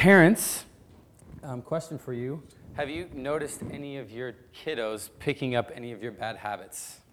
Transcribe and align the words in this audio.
Parents, 0.00 0.64
um, 1.42 1.60
question 1.60 1.98
for 1.98 2.14
you. 2.14 2.42
Have 2.72 2.88
you 2.88 3.10
noticed 3.12 3.60
any 3.70 3.98
of 3.98 4.10
your 4.10 4.34
kiddos 4.64 5.10
picking 5.18 5.54
up 5.54 5.70
any 5.74 5.92
of 5.92 6.02
your 6.02 6.12
bad 6.12 6.36
habits? 6.36 7.00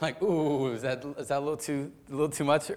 Like, 0.00 0.22
ooh, 0.22 0.72
is 0.72 0.80
that, 0.80 1.04
is 1.18 1.28
that 1.28 1.36
a 1.36 1.40
little 1.40 1.58
too, 1.58 1.92
a 2.08 2.12
little 2.12 2.30
too 2.30 2.44
much? 2.44 2.70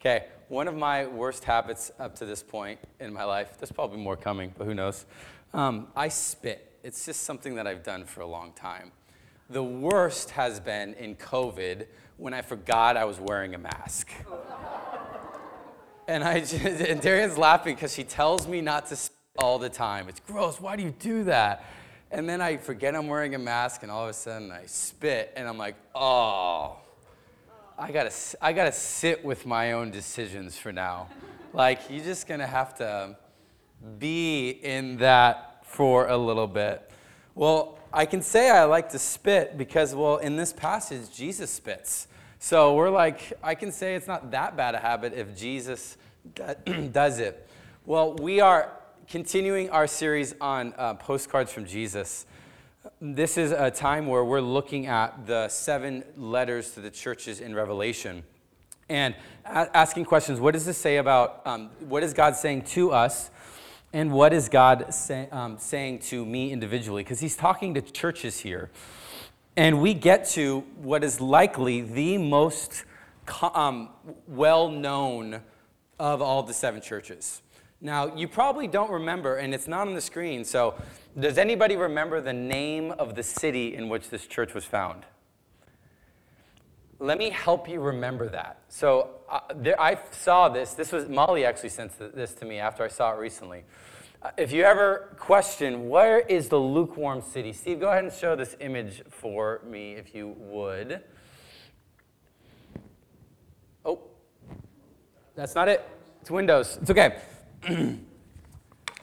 Okay, 0.00 0.28
one 0.48 0.66
of 0.66 0.74
my 0.74 1.06
worst 1.06 1.44
habits 1.44 1.92
up 1.98 2.16
to 2.16 2.24
this 2.24 2.42
point 2.42 2.80
in 3.00 3.12
my 3.12 3.24
life, 3.24 3.58
there's 3.58 3.70
probably 3.70 3.98
more 3.98 4.16
coming, 4.16 4.54
but 4.56 4.64
who 4.64 4.72
knows? 4.72 5.04
Um, 5.52 5.88
I 5.94 6.08
spit. 6.08 6.72
It's 6.82 7.04
just 7.04 7.24
something 7.24 7.56
that 7.56 7.66
I've 7.66 7.82
done 7.82 8.06
for 8.06 8.22
a 8.22 8.26
long 8.26 8.54
time. 8.54 8.92
The 9.50 9.62
worst 9.62 10.30
has 10.30 10.58
been 10.58 10.94
in 10.94 11.16
COVID 11.16 11.84
when 12.16 12.32
I 12.32 12.40
forgot 12.40 12.96
I 12.96 13.04
was 13.04 13.20
wearing 13.20 13.54
a 13.54 13.58
mask. 13.58 14.10
and 16.06 16.24
I 16.24 16.40
just, 16.40 16.54
and 16.62 17.00
Darian's 17.00 17.38
laughing 17.38 17.74
because 17.74 17.94
she 17.94 18.04
tells 18.04 18.46
me 18.46 18.60
not 18.60 18.86
to 18.86 18.96
all 19.38 19.58
the 19.58 19.68
time. 19.68 20.08
It's 20.08 20.20
gross. 20.20 20.60
Why 20.60 20.76
do 20.76 20.82
you 20.82 20.94
do 20.98 21.24
that? 21.24 21.64
And 22.10 22.28
then 22.28 22.40
I 22.40 22.56
forget 22.56 22.94
I'm 22.94 23.08
wearing 23.08 23.34
a 23.34 23.38
mask, 23.38 23.82
and 23.82 23.90
all 23.90 24.04
of 24.04 24.10
a 24.10 24.12
sudden 24.12 24.52
I 24.52 24.66
spit, 24.66 25.32
and 25.36 25.48
I'm 25.48 25.58
like, 25.58 25.74
oh, 25.94 26.76
I 27.76 27.90
gotta, 27.90 28.12
I 28.40 28.52
gotta 28.52 28.70
sit 28.70 29.24
with 29.24 29.46
my 29.46 29.72
own 29.72 29.90
decisions 29.90 30.56
for 30.56 30.72
now. 30.72 31.08
like, 31.52 31.80
you're 31.90 32.04
just 32.04 32.28
gonna 32.28 32.46
have 32.46 32.76
to 32.76 33.16
be 33.98 34.50
in 34.50 34.98
that 34.98 35.64
for 35.64 36.06
a 36.06 36.16
little 36.16 36.46
bit. 36.46 36.88
Well, 37.34 37.78
I 37.92 38.06
can 38.06 38.22
say 38.22 38.48
I 38.48 38.64
like 38.64 38.90
to 38.90 38.98
spit 38.98 39.58
because, 39.58 39.94
well, 39.94 40.18
in 40.18 40.36
this 40.36 40.52
passage, 40.52 41.12
Jesus 41.12 41.50
spits. 41.50 42.06
So 42.46 42.74
we're 42.74 42.90
like, 42.90 43.32
I 43.42 43.54
can 43.54 43.72
say 43.72 43.94
it's 43.94 44.06
not 44.06 44.32
that 44.32 44.54
bad 44.54 44.74
a 44.74 44.78
habit 44.78 45.14
if 45.14 45.34
Jesus 45.34 45.96
does 46.92 47.18
it. 47.18 47.48
Well, 47.86 48.16
we 48.16 48.38
are 48.42 48.70
continuing 49.08 49.70
our 49.70 49.86
series 49.86 50.34
on 50.42 50.74
uh, 50.76 50.92
postcards 50.92 51.50
from 51.50 51.64
Jesus. 51.64 52.26
This 53.00 53.38
is 53.38 53.50
a 53.50 53.70
time 53.70 54.08
where 54.08 54.22
we're 54.22 54.42
looking 54.42 54.84
at 54.84 55.26
the 55.26 55.48
seven 55.48 56.04
letters 56.18 56.72
to 56.72 56.80
the 56.80 56.90
churches 56.90 57.40
in 57.40 57.54
Revelation 57.54 58.24
and 58.90 59.14
a- 59.46 59.74
asking 59.74 60.04
questions. 60.04 60.38
What 60.38 60.52
does 60.52 60.66
this 60.66 60.76
say 60.76 60.98
about, 60.98 61.40
um, 61.46 61.70
what 61.80 62.02
is 62.02 62.12
God 62.12 62.36
saying 62.36 62.64
to 62.64 62.92
us? 62.92 63.30
And 63.94 64.12
what 64.12 64.34
is 64.34 64.50
God 64.50 64.92
say, 64.92 65.30
um, 65.32 65.56
saying 65.56 66.00
to 66.10 66.26
me 66.26 66.52
individually? 66.52 67.04
Because 67.04 67.20
he's 67.20 67.36
talking 67.36 67.72
to 67.72 67.80
churches 67.80 68.40
here. 68.40 68.70
And 69.56 69.80
we 69.80 69.94
get 69.94 70.26
to 70.30 70.60
what 70.76 71.04
is 71.04 71.20
likely 71.20 71.80
the 71.80 72.18
most 72.18 72.84
um, 73.40 73.88
well 74.26 74.68
known 74.68 75.40
of 75.98 76.20
all 76.20 76.42
the 76.42 76.54
seven 76.54 76.80
churches. 76.80 77.40
Now, 77.80 78.16
you 78.16 78.26
probably 78.26 78.66
don't 78.66 78.90
remember, 78.90 79.36
and 79.36 79.54
it's 79.54 79.68
not 79.68 79.86
on 79.86 79.94
the 79.94 80.00
screen, 80.00 80.44
so 80.44 80.74
does 81.18 81.38
anybody 81.38 81.76
remember 81.76 82.20
the 82.20 82.32
name 82.32 82.90
of 82.92 83.14
the 83.14 83.22
city 83.22 83.74
in 83.74 83.88
which 83.88 84.10
this 84.10 84.26
church 84.26 84.54
was 84.54 84.64
found? 84.64 85.04
Let 86.98 87.18
me 87.18 87.30
help 87.30 87.68
you 87.68 87.80
remember 87.80 88.28
that. 88.30 88.60
So, 88.68 89.10
uh, 89.30 89.40
there, 89.54 89.80
I 89.80 89.98
saw 90.10 90.48
this. 90.48 90.74
This 90.74 90.92
was 90.92 91.08
Molly 91.08 91.44
actually 91.44 91.68
sent 91.68 91.92
this 92.14 92.34
to 92.34 92.44
me 92.44 92.58
after 92.58 92.82
I 92.82 92.88
saw 92.88 93.12
it 93.12 93.18
recently. 93.18 93.64
If 94.38 94.52
you 94.52 94.62
ever 94.62 95.14
question 95.18 95.90
where 95.90 96.18
is 96.18 96.48
the 96.48 96.56
lukewarm 96.56 97.20
city, 97.20 97.52
Steve, 97.52 97.78
go 97.78 97.90
ahead 97.90 98.04
and 98.04 98.12
show 98.12 98.34
this 98.34 98.56
image 98.58 99.02
for 99.10 99.60
me 99.68 99.92
if 99.92 100.14
you 100.14 100.34
would. 100.38 101.02
Oh, 103.84 104.00
that's 105.34 105.54
not 105.54 105.68
it. 105.68 105.86
It's 106.22 106.30
Windows. 106.30 106.78
It's 106.80 106.90
okay. 106.90 107.18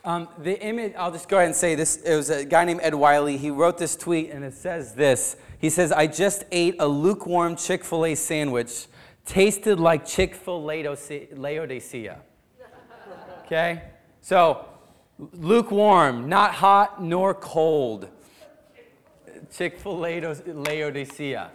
um, 0.03 0.28
the 0.39 0.59
image, 0.59 0.95
I'll 0.97 1.11
just 1.11 1.30
go 1.30 1.38
ahead 1.38 1.50
and 1.50 1.56
say 1.56 1.75
this. 1.75 1.97
It 1.97 2.16
was 2.16 2.31
a 2.31 2.44
guy 2.44 2.66
named 2.66 2.80
Ed 2.81 2.95
Wiley. 2.95 3.38
He 3.38 3.52
wrote 3.52 3.78
this 3.78 3.95
tweet, 3.95 4.31
and 4.31 4.44
it 4.44 4.56
says 4.56 4.95
this. 4.95 5.35
He 5.59 5.69
says, 5.69 5.91
I 5.91 6.07
just 6.07 6.46
ate 6.51 6.78
a 6.79 6.88
lukewarm 6.88 7.57
Chick 7.57 7.84
fil 7.84 8.07
A 8.07 8.16
sandwich, 8.16 8.88
tasted 9.23 9.79
like 9.79 10.03
Chick 10.03 10.34
fil 10.34 10.72
A 10.72 10.97
Laodicea. 11.35 12.22
okay? 13.46 13.84
So, 14.22 14.66
lukewarm, 15.17 16.29
not 16.29 16.53
hot 16.55 17.03
nor 17.03 17.33
cold. 17.33 18.09
Chick 19.55 19.79
fil 19.79 20.05
A, 20.05 20.22
Laodicea, 20.22 21.51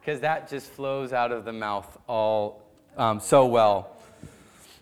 because 0.00 0.20
that 0.20 0.48
just 0.50 0.70
flows 0.70 1.12
out 1.12 1.32
of 1.32 1.44
the 1.44 1.52
mouth 1.52 1.98
all 2.06 2.62
um, 2.96 3.20
so 3.20 3.46
well. 3.46 3.98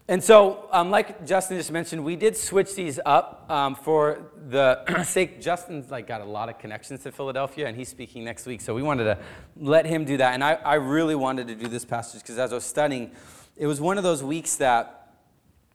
And 0.09 0.23
so, 0.23 0.69
um, 0.71 0.91
like 0.91 1.27
Justin 1.27 1.57
just 1.57 1.73
mentioned, 1.73 2.05
we 2.05 2.15
did 2.15 2.37
switch 2.37 2.77
these 2.77 3.01
up 3.05 3.45
um, 3.51 3.75
for 3.75 4.31
the 4.49 5.03
sake. 5.05 5.41
Justin's 5.41 5.91
like 5.91 6.07
got 6.07 6.21
a 6.21 6.25
lot 6.25 6.49
of 6.49 6.59
connections 6.59 7.03
to 7.03 7.11
Philadelphia, 7.11 7.67
and 7.67 7.77
he's 7.77 7.89
speaking 7.89 8.23
next 8.23 8.47
week. 8.47 8.61
So 8.61 8.73
we 8.73 8.85
wanted 8.85 9.05
to 9.05 9.19
let 9.57 9.85
him 9.85 10.05
do 10.05 10.17
that. 10.19 10.35
And 10.35 10.45
I, 10.45 10.55
I 10.55 10.75
really 10.75 11.17
wanted 11.17 11.49
to 11.49 11.57
do 11.57 11.67
this 11.67 11.85
passage 11.85 12.23
because 12.23 12.39
as 12.39 12.53
I 12.53 12.55
was 12.55 12.65
studying, 12.65 13.11
it 13.57 13.67
was 13.67 13.81
one 13.81 13.99
of 13.99 14.05
those 14.05 14.23
weeks 14.23 14.57
that 14.57 15.13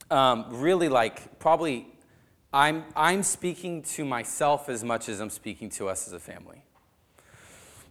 um, 0.10 0.46
really 0.50 0.88
like 0.88 1.38
probably 1.40 1.88
I'm 2.54 2.84
I'm 2.96 3.24
speaking 3.24 3.82
to 3.84 4.06
myself 4.06 4.68
as 4.68 4.84
much 4.84 5.08
as 5.10 5.20
I'm 5.20 5.30
speaking 5.30 5.70
to 5.72 5.88
us 5.88 6.08
as 6.08 6.14
a 6.14 6.20
family. 6.20 6.64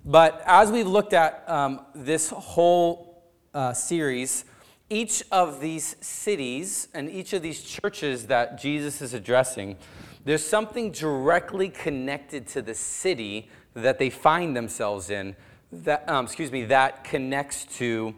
But 0.05 0.43
as 0.47 0.71
we've 0.71 0.87
looked 0.87 1.13
at 1.13 1.45
um, 1.49 1.81
this 1.95 2.31
whole 2.31 3.23
uh, 3.53 3.73
series 3.73 4.45
each 4.91 5.23
of 5.31 5.61
these 5.61 5.95
cities 6.01 6.89
and 6.95 7.09
each 7.09 7.33
of 7.33 7.43
these 7.43 7.63
churches 7.63 8.27
that 8.27 8.61
Jesus 8.61 9.01
is 9.01 9.15
addressing, 9.15 9.77
there's 10.25 10.45
something 10.45 10.91
directly 10.91 11.69
connected 11.69 12.47
to 12.49 12.61
the 12.61 12.75
city 12.75 13.49
that 13.75 13.99
they 13.99 14.11
find 14.11 14.57
themselves 14.57 15.09
in 15.09 15.37
that, 15.71 16.09
um, 16.09 16.25
excuse 16.25 16.51
me, 16.51 16.65
that 16.65 17.05
connects 17.05 17.65
to 17.79 18.13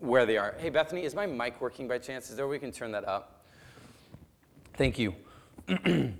where 0.00 0.26
they 0.26 0.36
are. 0.36 0.54
Hey, 0.58 0.68
Bethany, 0.68 1.04
is 1.04 1.14
my 1.14 1.24
mic 1.24 1.58
working 1.62 1.88
by 1.88 1.96
chance? 1.96 2.28
Is 2.28 2.36
there 2.36 2.44
a 2.44 2.48
way 2.48 2.56
we 2.56 2.60
can 2.60 2.72
turn 2.72 2.92
that 2.92 3.08
up? 3.08 3.46
Thank 4.74 4.98
you. 4.98 5.14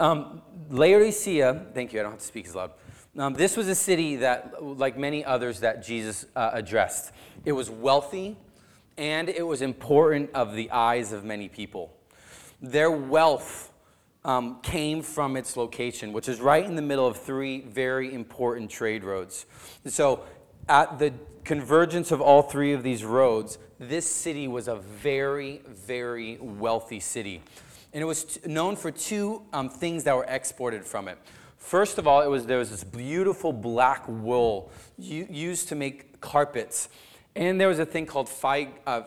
um, 0.00 0.42
Laodicea, 0.68 1.66
thank 1.72 1.92
you, 1.92 2.00
I 2.00 2.02
don't 2.02 2.12
have 2.12 2.20
to 2.20 2.26
speak 2.26 2.46
as 2.46 2.54
loud. 2.54 2.72
Um, 3.16 3.32
this 3.32 3.56
was 3.56 3.68
a 3.68 3.74
city 3.74 4.16
that, 4.16 4.62
like 4.62 4.98
many 4.98 5.24
others 5.24 5.60
that 5.60 5.82
Jesus 5.82 6.26
uh, 6.36 6.50
addressed, 6.52 7.12
it 7.46 7.52
was 7.52 7.70
wealthy, 7.70 8.36
and 8.98 9.30
it 9.30 9.46
was 9.46 9.62
important 9.62 10.30
of 10.34 10.54
the 10.54 10.70
eyes 10.70 11.12
of 11.12 11.24
many 11.24 11.48
people. 11.48 11.96
Their 12.60 12.90
wealth 12.90 13.72
um, 14.26 14.60
came 14.60 15.00
from 15.00 15.36
its 15.36 15.56
location, 15.56 16.12
which 16.12 16.28
is 16.28 16.40
right 16.40 16.64
in 16.64 16.74
the 16.74 16.82
middle 16.82 17.06
of 17.06 17.16
three 17.16 17.62
very 17.62 18.12
important 18.12 18.70
trade 18.70 19.04
roads. 19.04 19.46
So, 19.86 20.24
at 20.68 20.98
the 20.98 21.14
convergence 21.44 22.10
of 22.10 22.20
all 22.20 22.42
three 22.42 22.74
of 22.74 22.82
these 22.82 23.04
roads, 23.04 23.56
this 23.78 24.06
city 24.06 24.48
was 24.48 24.68
a 24.68 24.76
very, 24.76 25.62
very 25.66 26.36
wealthy 26.38 27.00
city. 27.00 27.40
And 27.96 28.02
it 28.02 28.04
was 28.04 28.44
known 28.44 28.76
for 28.76 28.90
two 28.90 29.40
um, 29.54 29.70
things 29.70 30.04
that 30.04 30.14
were 30.14 30.26
exported 30.28 30.84
from 30.84 31.08
it. 31.08 31.16
First 31.56 31.96
of 31.96 32.06
all, 32.06 32.20
it 32.20 32.26
was, 32.26 32.44
there 32.44 32.58
was 32.58 32.68
this 32.68 32.84
beautiful 32.84 33.54
black 33.54 34.04
wool 34.06 34.70
used 34.98 35.68
to 35.68 35.74
make 35.74 36.20
carpets 36.20 36.90
and 37.34 37.58
there 37.58 37.68
was 37.68 37.78
a 37.78 37.86
thing 37.86 38.04
called 38.04 38.28
Phrygian 38.28 38.74
uh, 38.86 39.02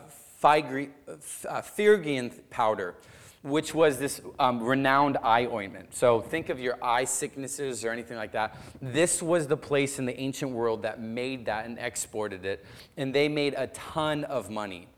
uh 1.48 2.30
powder, 2.50 2.96
which 3.42 3.74
was 3.76 3.98
this 3.98 4.20
um, 4.40 4.60
renowned 4.60 5.18
eye 5.22 5.46
ointment. 5.46 5.94
So 5.94 6.20
think 6.20 6.48
of 6.48 6.58
your 6.58 6.76
eye 6.82 7.04
sicknesses 7.04 7.84
or 7.84 7.90
anything 7.90 8.16
like 8.16 8.32
that. 8.32 8.56
This 8.82 9.22
was 9.22 9.46
the 9.46 9.56
place 9.56 10.00
in 10.00 10.04
the 10.04 10.18
ancient 10.18 10.50
world 10.50 10.82
that 10.82 11.00
made 11.00 11.46
that 11.46 11.64
and 11.64 11.78
exported 11.78 12.44
it. 12.44 12.66
And 12.96 13.14
they 13.14 13.28
made 13.28 13.54
a 13.56 13.68
ton 13.68 14.24
of 14.24 14.50
money. 14.50 14.88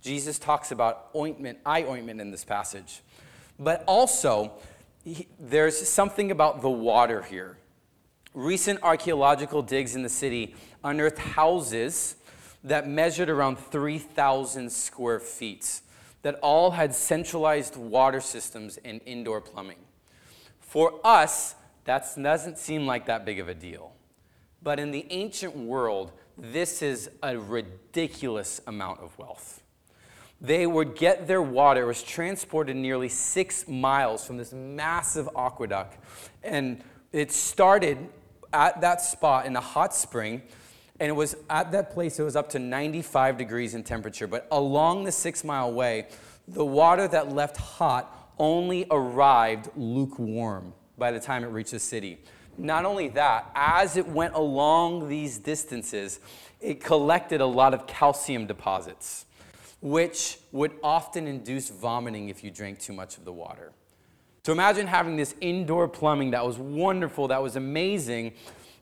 Jesus 0.00 0.38
talks 0.38 0.72
about 0.72 1.10
ointment, 1.14 1.58
eye 1.66 1.84
ointment 1.84 2.18
in 2.18 2.30
this 2.30 2.44
passage. 2.46 3.02
But 3.62 3.84
also, 3.86 4.52
he, 5.04 5.28
there's 5.38 5.88
something 5.88 6.30
about 6.30 6.62
the 6.62 6.70
water 6.70 7.22
here. 7.22 7.58
Recent 8.34 8.82
archaeological 8.82 9.62
digs 9.62 9.94
in 9.94 10.02
the 10.02 10.08
city 10.08 10.56
unearthed 10.82 11.18
houses 11.18 12.16
that 12.64 12.88
measured 12.88 13.28
around 13.28 13.58
3,000 13.58 14.70
square 14.70 15.20
feet, 15.20 15.80
that 16.22 16.36
all 16.36 16.72
had 16.72 16.94
centralized 16.94 17.76
water 17.76 18.20
systems 18.20 18.78
and 18.84 19.00
indoor 19.06 19.40
plumbing. 19.40 19.78
For 20.60 21.00
us, 21.04 21.54
that 21.84 22.08
doesn't 22.20 22.58
seem 22.58 22.86
like 22.86 23.06
that 23.06 23.24
big 23.24 23.38
of 23.38 23.48
a 23.48 23.54
deal. 23.54 23.92
But 24.62 24.80
in 24.80 24.90
the 24.90 25.06
ancient 25.10 25.56
world, 25.56 26.12
this 26.36 26.82
is 26.82 27.10
a 27.22 27.36
ridiculous 27.36 28.60
amount 28.66 29.00
of 29.00 29.16
wealth. 29.18 29.61
They 30.42 30.66
would 30.66 30.96
get 30.96 31.26
their 31.26 31.40
water, 31.40 31.84
it 31.84 31.86
was 31.86 32.02
transported 32.02 32.76
nearly 32.76 33.08
six 33.08 33.66
miles 33.66 34.26
from 34.26 34.36
this 34.36 34.52
massive 34.52 35.28
aqueduct. 35.36 35.96
And 36.42 36.82
it 37.12 37.32
started 37.32 38.08
at 38.52 38.80
that 38.82 39.00
spot 39.00 39.46
in 39.46 39.56
a 39.56 39.60
hot 39.60 39.94
spring 39.94 40.42
and 41.00 41.08
it 41.08 41.14
was 41.14 41.34
at 41.50 41.72
that 41.72 41.90
place, 41.90 42.20
it 42.20 42.22
was 42.22 42.36
up 42.36 42.50
to 42.50 42.60
95 42.60 43.36
degrees 43.36 43.74
in 43.74 43.82
temperature. 43.82 44.28
But 44.28 44.46
along 44.52 45.02
the 45.02 45.10
six 45.12 45.42
mile 45.42 45.72
way, 45.72 46.06
The 46.48 46.64
water 46.64 47.06
that 47.08 47.32
left 47.32 47.56
hot 47.56 48.34
only 48.38 48.86
arrived 48.90 49.70
lukewarm 49.76 50.74
by 50.98 51.12
the 51.12 51.20
time 51.20 51.44
it 51.44 51.48
reached 51.48 51.70
the 51.70 51.78
city. 51.78 52.18
Not 52.58 52.84
only 52.84 53.08
that, 53.08 53.50
as 53.54 53.96
it 53.96 54.06
went 54.08 54.34
along 54.34 55.08
these 55.08 55.38
distances, 55.38 56.20
it 56.60 56.82
collected 56.82 57.40
a 57.40 57.46
lot 57.46 57.74
of 57.74 57.86
calcium 57.86 58.46
deposits, 58.46 59.26
which 59.82 60.38
would 60.52 60.72
often 60.82 61.26
induce 61.26 61.68
vomiting 61.68 62.28
if 62.28 62.42
you 62.42 62.50
drank 62.50 62.78
too 62.78 62.92
much 62.92 63.18
of 63.18 63.24
the 63.24 63.32
water. 63.32 63.72
So 64.44 64.52
imagine 64.52 64.86
having 64.86 65.16
this 65.16 65.34
indoor 65.40 65.86
plumbing 65.88 66.30
that 66.30 66.46
was 66.46 66.56
wonderful, 66.56 67.28
that 67.28 67.42
was 67.42 67.56
amazing, 67.56 68.32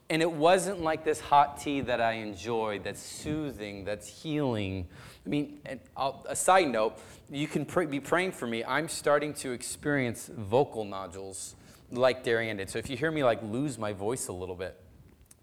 and 0.09 0.21
it 0.21 0.31
wasn't 0.31 0.81
like 0.81 1.03
this 1.03 1.19
hot 1.19 1.59
tea 1.59 1.81
that 1.81 2.01
I 2.01 2.13
enjoy, 2.13 2.79
that's 2.83 3.01
soothing, 3.01 3.83
that's 3.83 4.07
healing. 4.23 4.87
I 5.25 5.29
mean, 5.29 5.59
a 5.95 6.35
side 6.35 6.67
note, 6.67 6.99
you 7.29 7.47
can 7.47 7.65
pray, 7.65 7.85
be 7.85 7.99
praying 7.99 8.33
for 8.33 8.45
me. 8.45 8.63
I'm 8.63 8.87
starting 8.87 9.33
to 9.35 9.51
experience 9.51 10.29
vocal 10.35 10.83
nodules 10.83 11.55
like 11.91 12.23
Darian 12.23 12.57
did. 12.57 12.69
So 12.69 12.77
if 12.79 12.89
you 12.89 12.97
hear 12.97 13.11
me 13.11 13.23
like 13.23 13.41
lose 13.43 13.77
my 13.77 13.93
voice 13.93 14.27
a 14.27 14.33
little 14.33 14.55
bit, 14.55 14.79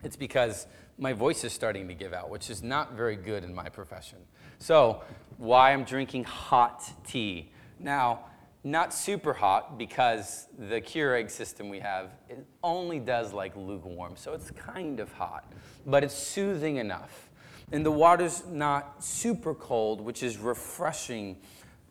it's 0.02 0.16
because 0.16 0.66
my 0.98 1.12
voice 1.12 1.44
is 1.44 1.52
starting 1.52 1.86
to 1.88 1.94
give 1.94 2.12
out, 2.12 2.28
which 2.28 2.50
is 2.50 2.62
not 2.62 2.94
very 2.94 3.16
good 3.16 3.44
in 3.44 3.54
my 3.54 3.68
profession. 3.68 4.18
So, 4.58 5.02
why 5.36 5.72
I'm 5.72 5.84
drinking 5.84 6.24
hot 6.24 6.82
tea. 7.06 7.52
Now, 7.78 8.20
not 8.64 8.92
super 8.92 9.32
hot 9.32 9.78
because 9.78 10.46
the 10.58 10.80
Keurig 10.80 11.30
system 11.30 11.68
we 11.68 11.78
have 11.78 12.10
it 12.28 12.44
only 12.62 12.98
does 12.98 13.32
like 13.32 13.56
lukewarm, 13.56 14.16
so 14.16 14.32
it's 14.32 14.50
kind 14.50 14.98
of 14.98 15.12
hot, 15.12 15.52
but 15.86 16.02
it's 16.02 16.14
soothing 16.14 16.76
enough. 16.76 17.30
And 17.70 17.86
the 17.86 17.90
water's 17.90 18.44
not 18.46 19.04
super 19.04 19.54
cold, 19.54 20.00
which 20.00 20.22
is 20.22 20.38
refreshing 20.38 21.36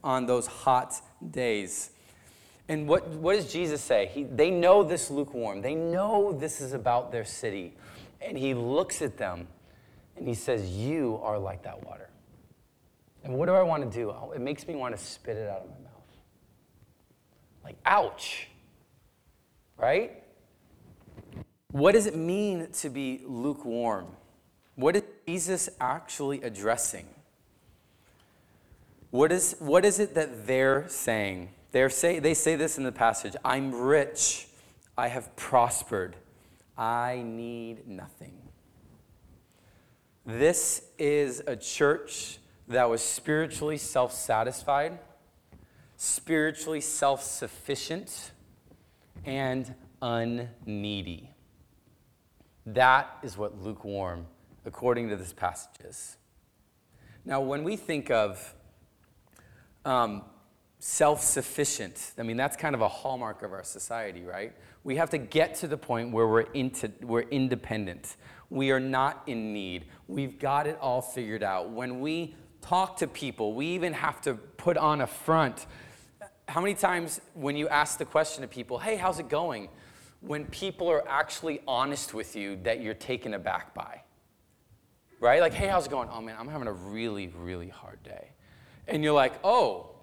on 0.04 0.26
those 0.26 0.48
hot 0.48 0.94
days. 1.32 1.92
And 2.68 2.88
what, 2.88 3.08
what 3.10 3.36
does 3.36 3.52
Jesus 3.52 3.82
say? 3.82 4.10
He, 4.14 4.24
they 4.24 4.52
know 4.52 4.84
this 4.84 5.10
lukewarm. 5.10 5.62
They 5.62 5.76
know 5.76 6.34
this 6.34 6.60
is 6.60 6.74
about 6.74 7.12
their 7.12 7.24
city. 7.24 7.76
And 8.22 8.38
he 8.38 8.54
looks 8.54 9.02
at 9.02 9.18
them 9.18 9.48
and 10.16 10.28
he 10.28 10.34
says, 10.34 10.70
You 10.70 11.20
are 11.24 11.38
like 11.38 11.64
that 11.64 11.86
water. 11.86 12.10
And 13.24 13.36
what 13.36 13.48
do 13.48 13.54
I 13.54 13.64
want 13.64 13.90
to 13.90 13.98
do? 13.98 14.10
Oh, 14.10 14.32
it 14.36 14.42
makes 14.42 14.68
me 14.68 14.76
want 14.76 14.96
to 14.98 15.04
spit 15.04 15.38
it 15.38 15.50
out 15.50 15.62
of 15.62 15.70
my 15.70 15.76
mouth. 15.84 15.88
Like, 17.64 17.76
ouch. 17.86 18.48
Right? 19.78 20.24
What 21.72 21.92
does 21.92 22.06
it 22.06 22.16
mean 22.16 22.70
to 22.80 22.90
be 22.90 23.22
lukewarm? 23.26 24.08
What 24.76 24.96
is 24.96 25.04
Jesus 25.28 25.70
actually 25.80 26.42
addressing? 26.42 27.08
What 29.12 29.32
is, 29.32 29.56
what 29.60 29.86
is 29.86 30.00
it 30.00 30.16
that 30.16 30.48
they're 30.48 30.88
saying? 30.88 31.50
They're 31.72 31.90
say, 31.90 32.20
they 32.20 32.34
say 32.34 32.56
this 32.56 32.78
in 32.78 32.84
the 32.84 32.92
passage 32.92 33.36
I'm 33.44 33.74
rich, 33.74 34.48
I 34.98 35.08
have 35.10 35.36
prospered, 35.36 36.16
I 36.78 37.24
need 37.26 37.88
nothing. 37.88 38.38
This 40.26 40.84
is 41.00 41.42
a 41.48 41.56
church 41.56 42.38
that 42.68 42.90
was 42.90 43.02
spiritually 43.02 43.78
self 43.78 44.14
satisfied, 44.14 45.00
spiritually 45.96 46.82
self 46.82 47.24
sufficient, 47.24 48.32
and 49.26 49.74
unneedy. 50.02 51.30
That 52.66 53.18
is 53.24 53.38
what 53.38 53.62
lukewarm, 53.62 54.28
according 54.66 55.10
to 55.10 55.16
this 55.16 55.32
passage, 55.32 55.80
is. 55.86 56.18
Now, 57.24 57.42
when 57.42 57.64
we 57.64 57.76
think 57.76 58.12
of 58.12 58.54
um, 59.86 60.24
self 60.80 61.24
sufficient. 61.24 62.14
I 62.18 62.24
mean, 62.24 62.38
that's 62.38 62.56
kind 62.56 62.76
of 62.76 62.82
a 62.82 62.88
hallmark 62.88 63.44
of 63.44 63.52
our 63.52 63.64
society, 63.64 64.24
right? 64.24 64.54
We 64.84 64.96
have 64.98 65.10
to 65.12 65.18
get 65.18 65.56
to 65.56 65.68
the 65.68 65.78
point 65.78 66.12
where 66.12 66.28
we're, 66.28 66.42
into, 66.42 66.92
we're 67.02 67.22
independent. 67.22 68.16
We 68.50 68.72
are 68.72 68.80
not 68.80 69.24
in 69.28 69.54
need. 69.54 69.86
We've 70.08 70.40
got 70.40 70.68
it 70.68 70.78
all 70.80 71.02
figured 71.02 71.44
out. 71.44 71.70
When 71.70 72.00
we 72.00 72.36
talk 72.62 72.98
to 72.98 73.08
people, 73.08 73.54
we 73.54 73.68
even 73.68 73.94
have 73.94 74.22
to 74.22 74.36
put 74.36 74.78
on 74.78 75.02
a 75.02 75.08
front. 75.08 75.66
How 76.48 76.62
many 76.62 76.76
times 76.76 77.20
when 77.34 77.58
you 77.58 77.68
ask 77.68 77.98
the 77.98 78.06
question 78.06 78.44
to 78.44 78.48
people, 78.48 78.80
hey, 78.80 78.96
how's 78.96 79.20
it 79.20 79.30
going? 79.30 79.70
When 80.22 80.46
people 80.46 80.90
are 80.90 81.08
actually 81.08 81.62
honest 81.68 82.14
with 82.14 82.36
you 82.36 82.58
that 82.64 82.82
you're 82.82 82.94
taken 82.94 83.34
aback 83.34 83.74
by, 83.74 84.02
right? 85.20 85.42
Like, 85.42 85.54
hey, 85.54 85.68
how's 85.68 85.88
it 85.88 85.90
going? 85.90 86.10
Oh 86.12 86.22
man, 86.22 86.36
I'm 86.40 86.48
having 86.48 86.68
a 86.68 86.74
really, 86.74 87.28
really 87.28 87.70
hard 87.70 88.02
day. 88.04 88.30
And 88.88 89.04
you're 89.04 89.14
like, 89.14 89.34
oh, 89.44 89.97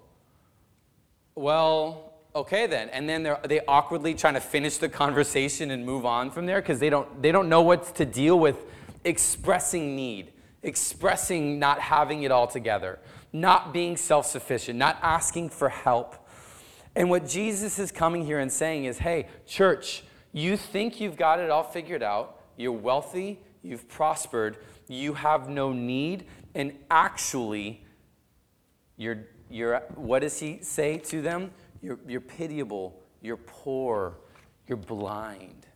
well, 1.35 2.13
okay 2.35 2.67
then. 2.67 2.89
And 2.89 3.07
then 3.07 3.23
they're 3.23 3.39
they 3.47 3.61
awkwardly 3.67 4.13
trying 4.13 4.33
to 4.35 4.41
finish 4.41 4.77
the 4.77 4.89
conversation 4.89 5.71
and 5.71 5.85
move 5.85 6.05
on 6.05 6.31
from 6.31 6.45
there 6.45 6.61
because 6.61 6.79
they 6.79 6.89
don't 6.89 7.21
they 7.21 7.31
don't 7.31 7.49
know 7.49 7.61
what 7.61 7.95
to 7.95 8.05
deal 8.05 8.39
with 8.39 8.65
expressing 9.03 9.95
need, 9.95 10.31
expressing 10.63 11.59
not 11.59 11.79
having 11.79 12.23
it 12.23 12.31
all 12.31 12.47
together, 12.47 12.99
not 13.31 13.73
being 13.73 13.95
self-sufficient, 13.95 14.77
not 14.77 14.97
asking 15.01 15.49
for 15.49 15.69
help. 15.69 16.15
And 16.95 17.09
what 17.09 17.27
Jesus 17.27 17.77
is 17.77 17.91
coming 17.91 18.25
here 18.25 18.39
and 18.39 18.51
saying 18.51 18.85
is, 18.85 18.99
hey, 18.99 19.27
church, 19.45 20.03
you 20.31 20.55
think 20.57 20.99
you've 20.99 21.17
got 21.17 21.39
it 21.39 21.49
all 21.49 21.63
figured 21.63 22.01
out. 22.01 22.41
You're 22.57 22.71
wealthy, 22.71 23.41
you've 23.61 23.87
prospered, 23.89 24.57
you 24.87 25.13
have 25.13 25.49
no 25.49 25.73
need, 25.73 26.25
and 26.53 26.73
actually, 26.89 27.83
you're 28.95 29.27
you're, 29.49 29.79
what 29.95 30.19
does 30.19 30.39
he 30.39 30.59
say 30.61 30.97
to 30.97 31.21
them? 31.21 31.51
You're, 31.81 31.99
you're 32.07 32.21
pitiable, 32.21 33.01
you're 33.21 33.37
poor, 33.37 34.17
you're 34.67 34.77
blind. 34.77 35.67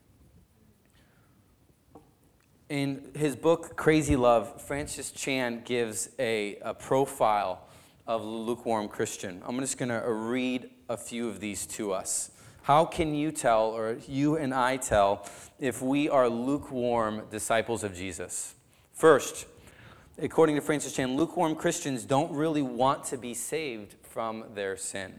In 2.69 3.12
his 3.16 3.36
book, 3.36 3.75
Crazy 3.75 4.16
Love, 4.16 4.62
Francis 4.62 5.12
Chan 5.12 5.63
gives 5.66 6.10
a, 6.19 6.57
a 6.62 6.74
profile 6.74 7.68
of 8.06 8.24
lukewarm 8.24 8.88
Christian. 8.88 9.42
I'm 9.45 9.60
just 9.60 9.77
going 9.77 9.89
to 9.89 10.12
read 10.12 10.69
a 10.88 10.98
few 10.98 11.27
of 11.30 11.39
these 11.39 11.65
to 11.68 11.92
us. 11.94 12.31
How 12.63 12.86
can 12.86 13.15
you 13.15 13.31
tell, 13.31 13.65
or 13.65 13.98
you 14.07 14.38
and 14.38 14.54
I 14.54 14.77
tell, 14.77 15.27
if 15.60 15.81
we 15.81 16.10
are 16.10 16.30
lukewarm 16.30 17.24
disciples 17.31 17.83
of 17.83 17.95
Jesus? 17.95 18.54
First, 18.94 19.48
according 20.21 20.56
to 20.56 20.62
Francis 20.62 20.94
Chan, 20.94 21.16
lukewarm 21.16 21.56
Christians 21.56 22.06
don't 22.06 22.31
really 22.31 22.62
want 22.62 23.04
to 23.06 23.18
be 23.18 23.33
saved 23.33 23.95
from 24.01 24.45
their 24.54 24.75
sin. 24.75 25.13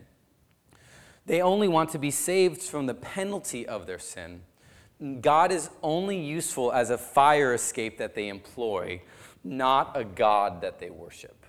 They 1.27 1.43
only 1.43 1.69
want 1.69 1.91
to 1.91 1.99
be 1.99 2.11
saved 2.11 2.63
from 2.63 2.87
the 2.87 2.95
penalty 2.95 3.67
of 3.67 3.87
their 3.87 3.99
sin. 3.99 4.43
God 5.21 5.53
is 5.53 5.71
only 5.83 6.21
useful 6.21 6.73
as 6.73 6.91
a 6.91 6.99
fire 6.99 7.55
escape 7.55 7.99
that 7.99 8.15
they 8.15 8.29
employ, 8.29 9.03
not 9.43 9.97
a 9.97 10.05
God 10.05 10.61
that 10.61 10.79
they 10.79 10.91
worship. 10.91 11.47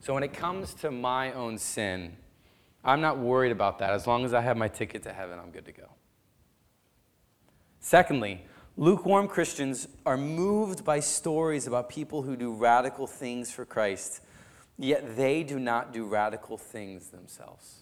So 0.00 0.14
when 0.14 0.22
it 0.22 0.32
comes 0.32 0.74
to 0.74 0.90
my 0.90 1.32
own 1.32 1.58
sin, 1.58 2.16
I'm 2.84 3.00
not 3.00 3.18
worried 3.18 3.52
about 3.52 3.78
that. 3.80 3.90
As 3.90 4.06
long 4.06 4.24
as 4.24 4.32
I 4.32 4.40
have 4.40 4.56
my 4.56 4.68
ticket 4.68 5.02
to 5.02 5.12
heaven, 5.12 5.38
I'm 5.38 5.50
good 5.50 5.66
to 5.66 5.72
go. 5.72 5.88
Secondly, 7.80 8.44
Lukewarm 8.78 9.26
Christians 9.26 9.88
are 10.06 10.16
moved 10.16 10.84
by 10.84 11.00
stories 11.00 11.66
about 11.66 11.88
people 11.88 12.22
who 12.22 12.36
do 12.36 12.52
radical 12.52 13.08
things 13.08 13.50
for 13.50 13.64
Christ, 13.64 14.20
yet 14.78 15.16
they 15.16 15.42
do 15.42 15.58
not 15.58 15.92
do 15.92 16.06
radical 16.06 16.56
things 16.56 17.08
themselves. 17.08 17.80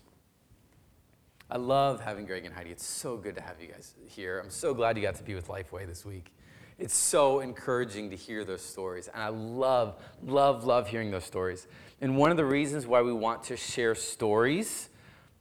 I 1.50 1.58
love 1.58 2.00
having 2.00 2.24
Greg 2.24 2.46
and 2.46 2.54
Heidi. 2.54 2.70
It's 2.70 2.86
so 2.86 3.18
good 3.18 3.34
to 3.34 3.42
have 3.42 3.60
you 3.60 3.68
guys 3.68 3.92
here. 4.06 4.40
I'm 4.40 4.48
so 4.48 4.72
glad 4.72 4.96
you 4.96 5.02
got 5.02 5.16
to 5.16 5.22
be 5.22 5.34
with 5.34 5.48
Lifeway 5.48 5.86
this 5.86 6.06
week. 6.06 6.32
It's 6.78 6.94
so 6.94 7.40
encouraging 7.40 8.08
to 8.08 8.16
hear 8.16 8.42
those 8.46 8.62
stories. 8.62 9.06
And 9.08 9.22
I 9.22 9.28
love, 9.28 10.02
love, 10.22 10.64
love 10.64 10.88
hearing 10.88 11.10
those 11.10 11.24
stories. 11.24 11.66
And 12.00 12.16
one 12.16 12.30
of 12.30 12.38
the 12.38 12.46
reasons 12.46 12.86
why 12.86 13.02
we 13.02 13.12
want 13.12 13.44
to 13.44 13.56
share 13.58 13.94
stories 13.94 14.88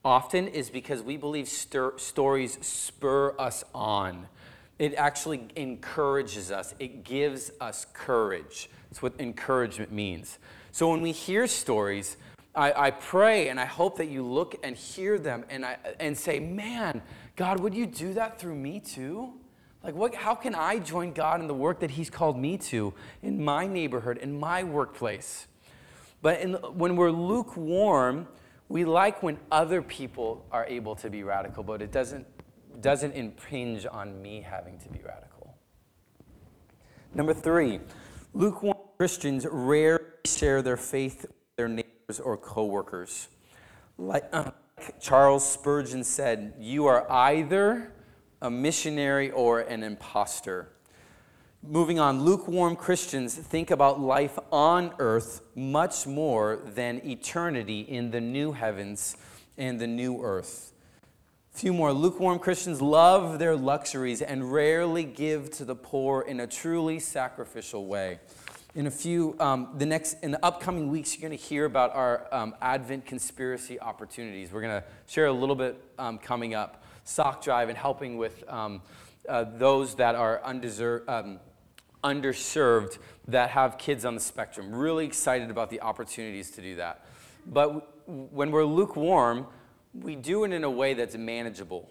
often 0.04 0.50
is 0.50 0.70
because 0.70 1.02
we 1.02 1.16
believe 1.16 1.48
stir- 1.48 1.98
stories 1.98 2.58
spur 2.62 3.34
us 3.40 3.64
on 3.74 4.28
it 4.78 4.94
actually 4.96 5.48
encourages 5.56 6.52
us, 6.52 6.76
it 6.80 7.04
gives 7.04 7.52
us 7.62 7.86
courage. 7.94 8.70
That's 8.90 9.02
what 9.02 9.14
encouragement 9.20 9.92
means. 9.92 10.38
So 10.72 10.90
when 10.90 11.02
we 11.02 11.12
hear 11.12 11.48
stories, 11.48 12.18
I, 12.54 12.88
I, 12.88 12.92
pray 12.92 13.50
and 13.50 13.60
I 13.60 13.66
hope 13.66 13.98
that 13.98 14.08
you 14.08 14.24
look 14.24 14.56
and 14.64 14.76
hear 14.76 15.18
them 15.20 15.46
and, 15.50 15.66
I, 15.66 15.78
and 16.00 16.18
say, 16.18 16.40
man, 16.40 17.02
God, 17.36 17.60
would 17.60 17.74
you 17.74 17.86
do 17.86 18.14
that 18.14 18.40
through 18.40 18.56
me 18.56 18.80
too? 18.80 19.34
Like, 19.84 19.94
what, 19.94 20.16
how 20.16 20.36
can 20.36 20.56
I 20.56 20.80
join 20.80 21.14
God 21.14 21.42
in 21.42 21.48
the 21.48 21.54
work 21.54 21.80
that 21.82 21.92
He's 21.92 22.10
called 22.10 22.38
me 22.38 22.58
to 22.58 22.94
in 23.22 23.44
my 23.44 23.68
neighborhood, 23.68 24.18
in 24.18 24.40
my 24.40 24.64
workplace? 24.64 25.48
But 26.22 26.40
in, 26.40 26.54
when 26.54 26.96
we're 26.96 27.12
lukewarm, 27.12 28.28
we 28.68 28.84
like 28.84 29.22
when 29.22 29.38
other 29.52 29.82
people 29.82 30.46
are 30.52 30.66
able 30.66 30.96
to 30.96 31.10
be 31.10 31.24
radical, 31.24 31.62
but 31.62 31.82
it 31.82 31.92
doesn't 31.92 32.26
doesn't 32.82 33.14
impinge 33.14 33.86
on 33.90 34.22
me 34.22 34.42
having 34.42 34.78
to 34.80 34.90
be 34.90 35.00
radical. 35.00 35.56
Number 37.14 37.34
three, 37.34 37.80
lukewarm 38.34 38.78
Christians 38.98 39.46
rarely 39.50 40.04
share 40.26 40.62
their 40.62 40.78
faith 40.78 41.22
with 41.24 41.56
their 41.56 41.68
neighbors 41.68 42.20
or 42.20 42.38
coworkers. 42.38 43.30
Like 43.98 44.26
uh, 44.34 44.52
Charles 45.00 45.50
Spurgeon 45.50 46.04
said, 46.04 46.54
you 46.60 46.86
are 46.86 47.10
either 47.12 47.94
a 48.42 48.50
missionary 48.50 49.32
or 49.32 49.62
an 49.62 49.84
impostor. 49.84 50.70
Moving 51.64 52.00
on, 52.00 52.22
lukewarm 52.22 52.76
Christians 52.76 53.36
think 53.36 53.72
about 53.72 54.00
life 54.00 54.38
on 54.52 54.94
earth 55.00 55.42
much 55.56 56.06
more 56.06 56.60
than 56.64 57.02
eternity 57.04 57.82
in 57.82 58.12
the 58.12 58.22
new 58.22 58.52
heavens 58.52 59.18
and 59.58 59.80
the 59.80 59.88
new 59.88 60.22
earth. 60.22 60.74
Few 61.56 61.72
more. 61.72 61.94
Lukewarm 61.94 62.40
Christians 62.40 62.82
love 62.82 63.40
their 63.40 63.56
luxuries 63.56 64.22
and 64.22 64.52
rarely 64.52 65.06
give 65.06 65.50
to 65.52 65.64
the 65.64 65.74
poor 65.74 66.20
in 66.20 66.42
a 66.42 66.48
truly 66.48 67.00
sacrificial 67.00 67.86
way. 67.86 68.20
In 68.76 68.88
a 68.88 68.92
few, 68.92 69.38
um, 69.40 69.70
the 69.78 69.86
next, 69.86 70.22
in 70.22 70.32
the 70.32 70.46
upcoming 70.46 70.90
weeks, 70.90 71.16
you're 71.16 71.26
going 71.26 71.40
to 71.40 71.42
hear 71.42 71.64
about 71.64 71.96
our 71.96 72.28
um, 72.34 72.56
Advent 72.62 73.06
conspiracy 73.06 73.80
opportunities. 73.80 74.52
We're 74.52 74.64
going 74.64 74.82
to 74.82 74.84
share 75.08 75.28
a 75.28 75.32
little 75.32 75.56
bit 75.56 75.82
um, 75.98 76.18
coming 76.18 76.54
up. 76.54 76.84
Sock 77.06 77.42
Drive 77.42 77.70
and 77.70 77.78
helping 77.78 78.18
with 78.18 78.44
um, 78.50 78.82
uh, 79.30 79.46
those 79.46 79.96
that 79.96 80.16
are 80.16 80.44
undeserved 80.44 81.08
um, 81.08 81.40
underserved 82.04 82.98
that 83.30 83.52
have 83.52 83.78
kids 83.78 84.04
on 84.04 84.14
the 84.14 84.20
spectrum. 84.20 84.76
Really 84.76 85.06
excited 85.06 85.50
about 85.50 85.70
the 85.70 85.80
opportunities 85.80 86.52
to 86.52 86.62
do 86.62 86.76
that. 86.76 87.06
But 87.48 87.98
when 88.08 88.52
we're 88.52 88.66
lukewarm, 88.66 89.48
we 90.02 90.16
do 90.16 90.44
it 90.44 90.52
in 90.52 90.64
a 90.64 90.70
way 90.70 90.94
that's 90.94 91.16
manageable. 91.16 91.90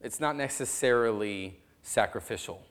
It's 0.00 0.20
not 0.20 0.36
necessarily 0.36 1.60
sacrificial. 1.82 2.62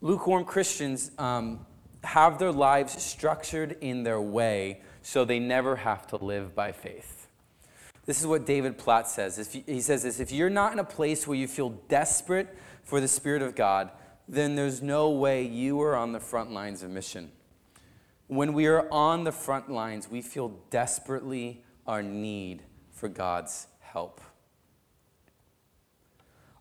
Lukewarm 0.00 0.44
Christians 0.44 1.12
um, 1.18 1.64
have 2.02 2.38
their 2.38 2.52
lives 2.52 3.00
structured 3.00 3.76
in 3.80 4.02
their 4.02 4.20
way 4.20 4.82
so 5.02 5.24
they 5.24 5.38
never 5.38 5.76
have 5.76 6.06
to 6.08 6.16
live 6.16 6.54
by 6.54 6.72
faith. 6.72 7.28
This 8.04 8.20
is 8.20 8.26
what 8.26 8.44
David 8.44 8.78
Platt 8.78 9.06
says. 9.06 9.62
he 9.66 9.80
says 9.80 10.02
this 10.02 10.18
if 10.18 10.32
you're 10.32 10.50
not 10.50 10.72
in 10.72 10.80
a 10.80 10.84
place 10.84 11.26
where 11.26 11.36
you 11.36 11.46
feel 11.46 11.70
desperate 11.88 12.48
for 12.82 13.00
the 13.00 13.06
Spirit 13.06 13.42
of 13.42 13.54
God, 13.54 13.90
then 14.28 14.56
there's 14.56 14.82
no 14.82 15.10
way 15.10 15.46
you 15.46 15.80
are 15.82 15.94
on 15.94 16.12
the 16.12 16.20
front 16.20 16.50
lines 16.50 16.82
of 16.82 16.90
mission. 16.90 17.30
When 18.26 18.54
we 18.54 18.66
are 18.66 18.90
on 18.90 19.24
the 19.24 19.32
front 19.32 19.70
lines, 19.70 20.10
we 20.10 20.22
feel 20.22 20.48
desperately 20.70 21.62
our 21.86 22.02
need 22.02 22.62
for 23.02 23.08
God's 23.08 23.66
help. 23.80 24.20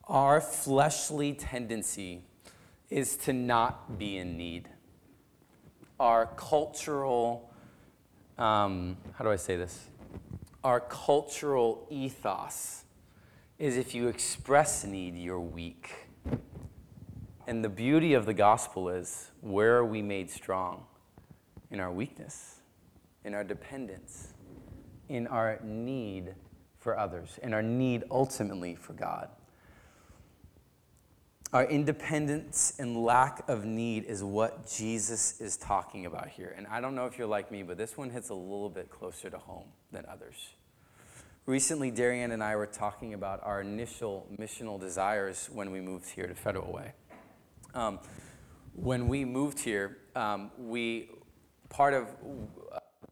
Our 0.08 0.42
fleshly 0.42 1.34
tendency 1.34 2.24
is 2.90 3.16
to 3.18 3.32
not 3.32 4.00
be 4.00 4.18
in 4.18 4.38
need. 4.38 4.68
Our 6.00 6.26
cultural, 6.26 7.54
um, 8.40 8.98
how 9.14 9.24
do 9.24 9.30
I 9.30 9.36
say 9.36 9.56
this? 9.56 9.86
Our 10.64 10.80
cultural 10.80 11.86
ethos 11.92 12.86
is 13.60 13.78
if 13.78 13.94
you 13.94 14.08
express 14.08 14.84
need, 14.84 15.16
you're 15.16 15.40
weak. 15.40 15.92
And 17.46 17.64
the 17.64 17.70
beauty 17.70 18.16
of 18.16 18.26
the 18.26 18.34
gospel 18.34 18.90
is 18.90 19.30
where 19.42 19.78
are 19.78 19.86
we 19.86 20.02
made 20.02 20.32
strong? 20.32 20.86
In 21.70 21.80
our 21.80 21.92
weakness, 21.92 22.62
in 23.24 23.36
our 23.36 23.44
dependence, 23.44 24.34
in 25.12 25.28
our 25.28 25.60
need 25.64 26.34
for 26.80 26.98
others, 26.98 27.38
in 27.44 27.54
our 27.54 27.62
need 27.62 28.04
ultimately 28.10 28.76
for 28.76 28.94
God. 28.94 29.28
Our 31.54 31.66
independence 31.66 32.74
and 32.80 33.04
lack 33.04 33.48
of 33.50 33.66
need 33.66 34.06
is 34.06 34.24
what 34.24 34.72
Jesus 34.72 35.42
is 35.42 35.58
talking 35.58 36.06
about 36.06 36.30
here. 36.30 36.56
And 36.58 36.66
I 36.68 36.80
don't 36.80 36.96
know 36.96 37.08
if 37.08 37.18
you're 37.18 37.28
like 37.28 37.52
me, 37.52 37.62
but 37.62 37.78
this 37.78 37.98
one 37.98 38.10
hits 38.10 38.30
a 38.30 38.34
little 38.34 38.70
bit 38.70 38.90
closer 38.90 39.30
to 39.30 39.38
home 39.38 39.68
than 39.92 40.06
others. 40.10 40.36
Recently, 41.46 41.92
Darian 41.92 42.32
and 42.32 42.42
I 42.42 42.56
were 42.56 42.68
talking 42.68 43.14
about 43.14 43.42
our 43.44 43.60
initial 43.60 44.28
missional 44.40 44.80
desires 44.80 45.50
when 45.52 45.72
we 45.72 45.82
moved 45.82 46.10
here 46.10 46.26
to 46.26 46.36
Federal 46.36 46.72
Way. 46.72 46.94
Um, 47.74 48.00
when 48.74 49.10
we 49.10 49.26
moved 49.26 49.60
here, 49.60 49.98
um, 50.16 50.52
we 50.58 51.10
part 51.68 51.94
of 51.94 52.08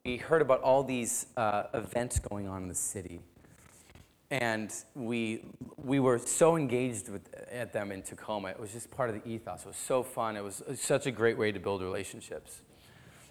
we 0.10 0.18
heard 0.18 0.42
about 0.42 0.60
all 0.62 0.84
these 0.84 1.28
uh, 1.38 1.64
events 1.76 2.18
going 2.18 2.48
on 2.48 2.64
in 2.64 2.68
the 2.68 2.74
city, 2.74 3.20
and 4.32 4.74
we 4.96 5.46
we 5.78 6.00
were 6.00 6.18
so 6.18 6.58
engaged 6.58 7.10
with 7.10 7.32
at 7.52 7.74
them 7.74 7.92
in 7.92 8.02
Tacoma. 8.02 8.50
It 8.50 8.60
was 8.60 8.72
just 8.72 8.90
part 8.90 9.10
of 9.12 9.16
the 9.22 9.30
ethos. 9.30 9.62
It 9.62 9.68
was 9.68 9.78
so 9.78 10.02
fun. 10.02 10.36
It 10.36 10.44
was, 10.44 10.64
such 10.76 11.06
a 11.06 11.12
great 11.12 11.38
way 11.38 11.52
to 11.52 11.60
build 11.60 11.84
relationships. 11.84 12.62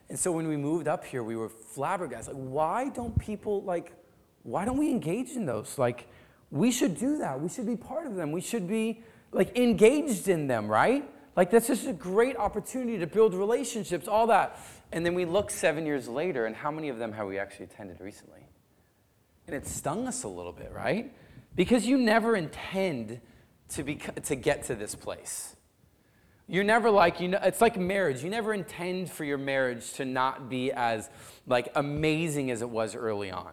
And 0.08 0.16
so 0.16 0.30
when 0.30 0.47
we 0.47 0.56
moved 0.56 0.87
up 0.87 1.04
here, 1.04 1.25
we 1.25 1.35
were 1.35 1.49
flabbergasted. 1.49 2.37
Like, 2.37 2.44
why 2.44 2.88
don't 2.90 3.18
people 3.18 3.62
like? 3.62 3.92
Why 4.44 4.64
don't 4.64 4.78
we 4.78 4.88
engage 4.88 5.30
in 5.30 5.47
those? 5.47 5.78
Like, 5.78 6.06
we 6.52 6.70
should 6.70 6.97
do 6.97 7.18
that. 7.18 7.40
We 7.40 7.49
should 7.49 7.66
be 7.66 7.76
part 7.76 8.06
of 8.06 8.14
them. 8.14 8.30
We 8.30 8.40
should 8.40 8.68
be 8.68 9.02
like 9.32 9.58
engaged 9.58 10.28
in 10.28 10.47
them, 10.47 10.68
right? 10.68 11.04
Like, 11.35 11.50
that's 11.50 11.66
just 11.66 11.88
a 11.88 11.92
great 11.92 12.37
opportunity 12.37 12.99
to 12.99 13.06
build 13.06 13.35
relationships, 13.35 14.06
all 14.06 14.28
that. 14.28 14.58
And 14.92 15.04
then 15.04 15.14
we 15.14 15.25
look 15.25 15.50
seven 15.50 15.85
years 15.85 16.09
later, 16.09 16.47
and 16.47 16.57
how 16.57 16.71
many 16.71 16.88
of 16.88 16.99
them 16.99 17.12
have 17.12 17.26
we 17.26 17.38
actually 17.38 17.66
attended 17.66 18.00
recently? 18.00 18.47
And 19.47 19.54
it 19.54 19.66
stung 19.66 20.07
us 20.07 20.25
a 20.25 20.28
little 20.28 20.52
bit, 20.52 20.73
right? 20.73 21.12
Because 21.54 21.87
you 21.87 21.99
never 21.99 22.37
intend 22.37 23.21
to, 23.71 23.83
be, 23.83 23.97
to 23.97 24.35
get 24.35 24.64
to 24.64 24.75
this 24.75 24.95
place. 24.95 25.57
You're 26.47 26.64
never 26.64 26.90
like, 26.90 27.21
you 27.21 27.28
know, 27.28 27.38
it's 27.42 27.61
like 27.61 27.76
marriage. 27.76 28.25
You 28.25 28.30
never 28.30 28.54
intend 28.54 29.11
for 29.11 29.25
your 29.25 29.37
marriage 29.37 29.92
to 29.95 30.07
not 30.07 30.49
be 30.49 30.73
as 30.73 31.11
like 31.47 31.68
amazing 31.75 32.50
as 32.50 32.62
it 32.62 32.71
was 32.71 32.95
early 32.95 33.30
on. 33.30 33.52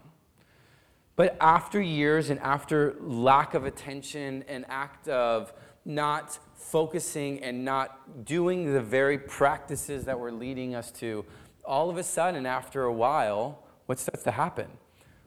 But 1.18 1.38
after 1.42 1.82
years 1.82 2.30
and 2.30 2.40
after 2.40 2.96
lack 3.02 3.54
of 3.54 3.66
attention 3.66 4.44
and 4.48 4.66
act 4.70 5.08
of 5.10 5.54
not 5.86 6.40
focusing 6.56 7.42
and 7.44 7.64
not 7.64 8.26
doing 8.26 8.74
the 8.74 8.82
very 8.82 9.20
practices 9.20 10.06
that 10.06 10.20
were 10.20 10.32
leading 10.32 10.74
us 10.74 10.92
to, 10.92 11.24
all 11.64 11.90
of 11.90 11.98
a 11.98 12.04
sudden, 12.04 12.46
after 12.46 12.84
a 12.84 12.94
while, 12.94 13.64
what 13.86 14.00
starts 14.00 14.24
to 14.24 14.32
happen? 14.32 14.68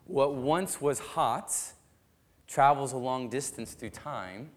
What 0.06 0.34
once 0.34 0.80
was 0.80 0.98
hot 0.98 1.54
travels 2.48 2.92
a 2.92 2.96
long 2.96 3.28
distance 3.28 3.74
through 3.74 3.90
time, 3.90 4.50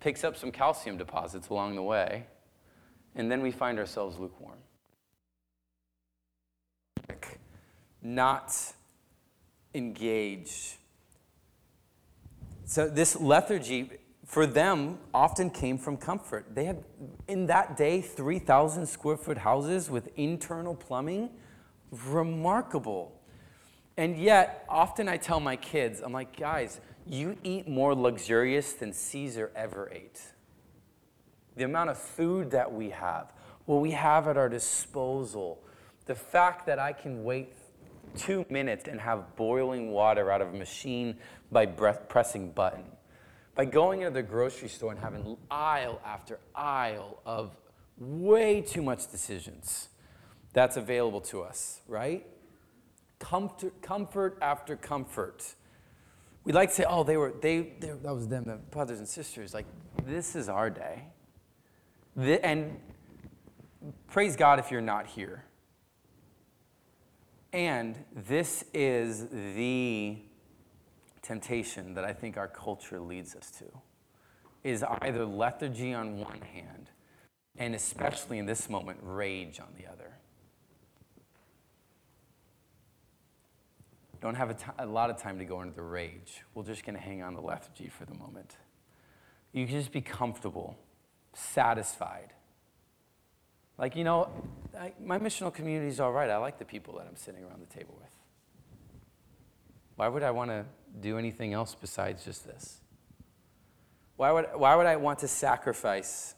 picks 0.00 0.24
up 0.24 0.36
some 0.36 0.52
calcium 0.52 0.98
deposits 0.98 1.48
along 1.48 1.76
the 1.76 1.82
way, 1.82 2.26
and 3.14 3.30
then 3.30 3.40
we 3.40 3.50
find 3.50 3.78
ourselves 3.78 4.18
lukewarm. 4.18 4.58
Not 8.02 8.54
engaged. 9.72 10.76
So, 12.66 12.86
this 12.88 13.18
lethargy 13.18 13.92
for 14.24 14.46
them 14.46 14.98
often 15.12 15.50
came 15.50 15.76
from 15.78 15.96
comfort. 15.96 16.54
They 16.54 16.64
had, 16.64 16.84
in 17.28 17.46
that 17.46 17.76
day, 17.76 18.00
3,000 18.00 18.86
square 18.86 19.16
foot 19.16 19.38
houses 19.38 19.90
with 19.90 20.08
internal 20.16 20.74
plumbing. 20.74 21.30
Remarkable. 21.90 23.20
And 23.96 24.16
yet, 24.16 24.64
often 24.68 25.08
I 25.08 25.18
tell 25.18 25.40
my 25.40 25.56
kids, 25.56 26.00
I'm 26.00 26.12
like, 26.12 26.36
guys, 26.36 26.80
you 27.06 27.36
eat 27.44 27.68
more 27.68 27.94
luxurious 27.94 28.72
than 28.72 28.92
Caesar 28.92 29.52
ever 29.54 29.90
ate. 29.92 30.20
The 31.56 31.64
amount 31.64 31.90
of 31.90 31.98
food 31.98 32.50
that 32.52 32.72
we 32.72 32.90
have, 32.90 33.32
what 33.66 33.80
we 33.80 33.92
have 33.92 34.26
at 34.26 34.36
our 34.36 34.48
disposal, 34.48 35.62
the 36.06 36.14
fact 36.14 36.66
that 36.66 36.78
I 36.78 36.92
can 36.92 37.24
wait 37.24 37.52
two 38.16 38.44
minutes 38.48 38.88
and 38.88 39.00
have 39.00 39.36
boiling 39.36 39.90
water 39.90 40.32
out 40.32 40.40
of 40.40 40.48
a 40.48 40.56
machine 40.56 41.16
by 41.52 41.66
pressing 41.66 42.50
button 42.50 42.84
by 43.54 43.64
going 43.64 44.02
into 44.02 44.12
the 44.12 44.22
grocery 44.22 44.68
store 44.68 44.90
and 44.92 45.00
having 45.00 45.36
aisle 45.50 46.00
after 46.04 46.38
aisle 46.54 47.20
of 47.24 47.56
way 47.98 48.60
too 48.60 48.82
much 48.82 49.10
decisions 49.10 49.88
that's 50.52 50.76
available 50.76 51.20
to 51.20 51.42
us, 51.42 51.80
right? 51.86 52.26
Comfort, 53.18 53.80
comfort 53.82 54.38
after 54.40 54.76
comfort. 54.76 55.54
We 56.44 56.52
like 56.52 56.70
to 56.70 56.74
say, 56.74 56.84
oh, 56.88 57.04
they 57.04 57.16
were, 57.16 57.32
they, 57.40 57.72
they 57.80 57.88
that 57.88 58.14
was 58.14 58.28
them, 58.28 58.44
the 58.44 58.56
brothers 58.56 58.98
and 58.98 59.08
sisters. 59.08 59.54
Like, 59.54 59.66
this 60.04 60.36
is 60.36 60.48
our 60.48 60.70
day. 60.70 61.04
The, 62.16 62.44
and 62.44 62.78
praise 64.08 64.36
God 64.36 64.58
if 64.58 64.70
you're 64.70 64.80
not 64.80 65.06
here. 65.06 65.44
And 67.52 67.96
this 68.14 68.64
is 68.74 69.28
the 69.28 70.18
temptation 71.24 71.94
that 71.94 72.04
I 72.04 72.12
think 72.12 72.36
our 72.36 72.46
culture 72.46 73.00
leads 73.00 73.34
us 73.34 73.50
to 73.58 73.64
is 74.62 74.84
either 75.00 75.24
lethargy 75.24 75.92
on 75.92 76.18
one 76.18 76.40
hand, 76.40 76.90
and 77.58 77.74
especially 77.74 78.38
in 78.38 78.46
this 78.46 78.68
moment, 78.68 78.98
rage 79.02 79.58
on 79.58 79.68
the 79.76 79.90
other. 79.90 80.12
Don't 84.20 84.36
have 84.36 84.50
a, 84.50 84.54
t- 84.54 84.64
a 84.78 84.86
lot 84.86 85.10
of 85.10 85.18
time 85.18 85.38
to 85.38 85.44
go 85.44 85.60
into 85.60 85.74
the 85.74 85.82
rage. 85.82 86.42
We're 86.54 86.64
just 86.64 86.86
going 86.86 86.96
to 86.96 87.02
hang 87.02 87.22
on 87.22 87.34
to 87.34 87.40
lethargy 87.40 87.88
for 87.88 88.06
the 88.06 88.14
moment. 88.14 88.56
You 89.52 89.66
can 89.66 89.78
just 89.78 89.92
be 89.92 90.00
comfortable, 90.00 90.78
satisfied. 91.34 92.32
Like, 93.76 93.96
you 93.96 94.04
know, 94.04 94.30
I, 94.78 94.94
my 95.02 95.18
missional 95.18 95.52
community 95.52 95.88
is 95.88 96.00
all 96.00 96.12
right. 96.12 96.30
I 96.30 96.38
like 96.38 96.58
the 96.58 96.64
people 96.64 96.96
that 96.98 97.06
I'm 97.06 97.16
sitting 97.16 97.44
around 97.44 97.60
the 97.60 97.74
table 97.74 97.98
with. 98.00 98.10
Why 99.96 100.08
would 100.08 100.22
I 100.22 100.30
want 100.30 100.50
to 100.50 100.64
do 101.00 101.18
anything 101.18 101.52
else 101.52 101.74
besides 101.74 102.24
just 102.24 102.46
this? 102.46 102.80
Why 104.16 104.32
would, 104.32 104.46
why 104.54 104.74
would 104.76 104.86
I 104.86 104.96
want 104.96 105.20
to 105.20 105.28
sacrifice? 105.28 106.34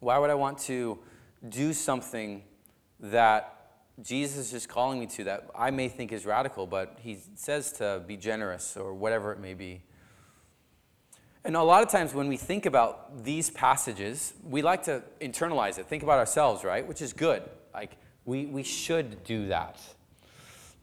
Why 0.00 0.18
would 0.18 0.30
I 0.30 0.34
want 0.34 0.58
to 0.60 0.98
do 1.48 1.72
something 1.72 2.42
that 3.00 3.54
Jesus 4.02 4.52
is 4.52 4.66
calling 4.66 5.00
me 5.00 5.06
to 5.06 5.24
that 5.24 5.48
I 5.56 5.70
may 5.70 5.88
think 5.88 6.12
is 6.12 6.26
radical, 6.26 6.66
but 6.66 6.98
he 7.00 7.18
says 7.34 7.72
to 7.72 8.02
be 8.06 8.16
generous 8.16 8.76
or 8.76 8.94
whatever 8.94 9.32
it 9.32 9.40
may 9.40 9.54
be? 9.54 9.82
And 11.44 11.56
a 11.56 11.62
lot 11.62 11.82
of 11.82 11.88
times 11.88 12.12
when 12.12 12.28
we 12.28 12.36
think 12.36 12.66
about 12.66 13.24
these 13.24 13.50
passages, 13.50 14.34
we 14.44 14.62
like 14.62 14.82
to 14.84 15.02
internalize 15.20 15.78
it, 15.78 15.86
think 15.86 16.02
about 16.02 16.18
ourselves, 16.18 16.64
right? 16.64 16.86
Which 16.86 17.00
is 17.00 17.12
good. 17.12 17.42
Like, 17.72 17.96
we, 18.24 18.46
we 18.46 18.62
should 18.62 19.24
do 19.24 19.48
that. 19.48 19.80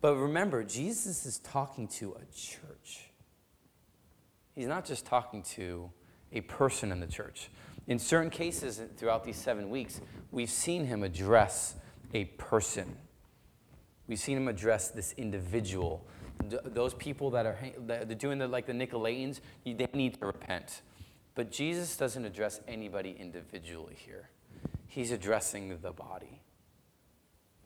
But 0.05 0.17
remember, 0.17 0.63
Jesus 0.63 1.25
is 1.25 1.39
talking 1.39 1.88
to 1.88 2.12
a 2.12 2.25
church. 2.31 3.09
He's 4.53 4.67
not 4.67 4.85
just 4.85 5.03
talking 5.03 5.41
to 5.55 5.89
a 6.31 6.41
person 6.41 6.91
in 6.91 7.00
the 7.00 7.07
church. 7.07 7.50
In 7.88 7.97
certain 7.97 8.29
cases 8.29 8.79
throughout 8.97 9.24
these 9.24 9.35
seven 9.35 9.71
weeks, 9.71 10.01
we've 10.29 10.51
seen 10.51 10.85
him 10.85 11.01
address 11.01 11.74
a 12.13 12.25
person. 12.25 12.97
We've 14.05 14.19
seen 14.19 14.38
him 14.38 14.47
address 14.47 14.89
this 14.89 15.15
individual. 15.17 16.05
those 16.39 16.93
people 16.93 17.31
that 17.31 17.47
are, 17.47 17.57
that 17.88 18.19
doing 18.19 18.38
the, 18.38 18.47
like 18.47 18.67
the 18.67 18.74
Nicolaitans, 18.74 19.39
they 19.65 19.88
need 19.91 20.19
to 20.19 20.27
repent. 20.27 20.83
But 21.33 21.51
Jesus 21.51 21.97
doesn't 21.97 22.25
address 22.25 22.62
anybody 22.67 23.15
individually 23.19 23.95
here. 23.97 24.29
He's 24.85 25.09
addressing 25.09 25.79
the 25.81 25.93
body, 25.93 26.43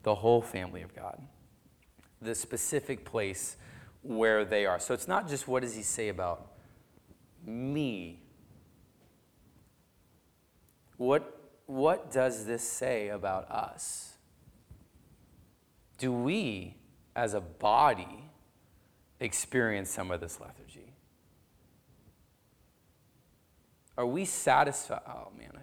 the 0.04 0.14
whole 0.14 0.40
family 0.40 0.80
of 0.80 0.96
God, 0.96 1.20
the 2.20 2.34
specific 2.34 3.04
place 3.04 3.56
where 4.02 4.44
they 4.44 4.66
are. 4.66 4.78
So 4.78 4.94
it's 4.94 5.08
not 5.08 5.28
just 5.28 5.48
what 5.48 5.62
does 5.62 5.74
he 5.74 5.82
say 5.82 6.08
about 6.08 6.50
me. 7.44 8.22
What, 10.96 11.50
what 11.66 12.12
does 12.12 12.44
this 12.44 12.62
say 12.62 13.08
about 13.08 13.50
us? 13.50 14.14
Do 15.98 16.12
we, 16.12 16.76
as 17.14 17.34
a 17.34 17.40
body, 17.40 18.30
experience 19.18 19.90
some 19.90 20.10
of 20.10 20.20
this 20.20 20.40
lethargy? 20.40 20.94
Are 23.96 24.06
we 24.06 24.24
satisfied? 24.24 25.00
Oh, 25.06 25.28
man, 25.36 25.50
I 25.54 25.60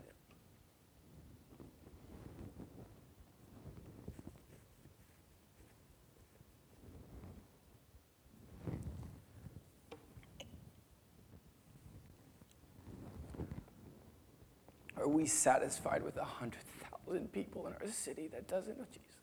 Are 15.07 15.09
we 15.09 15.25
satisfied 15.25 16.03
with 16.03 16.17
100,000 16.17 17.31
people 17.31 17.65
in 17.65 17.71
our 17.71 17.87
city 17.89 18.27
that 18.33 18.45
doesn't 18.49 18.77
know 18.77 18.83
Jesus? 18.91 19.15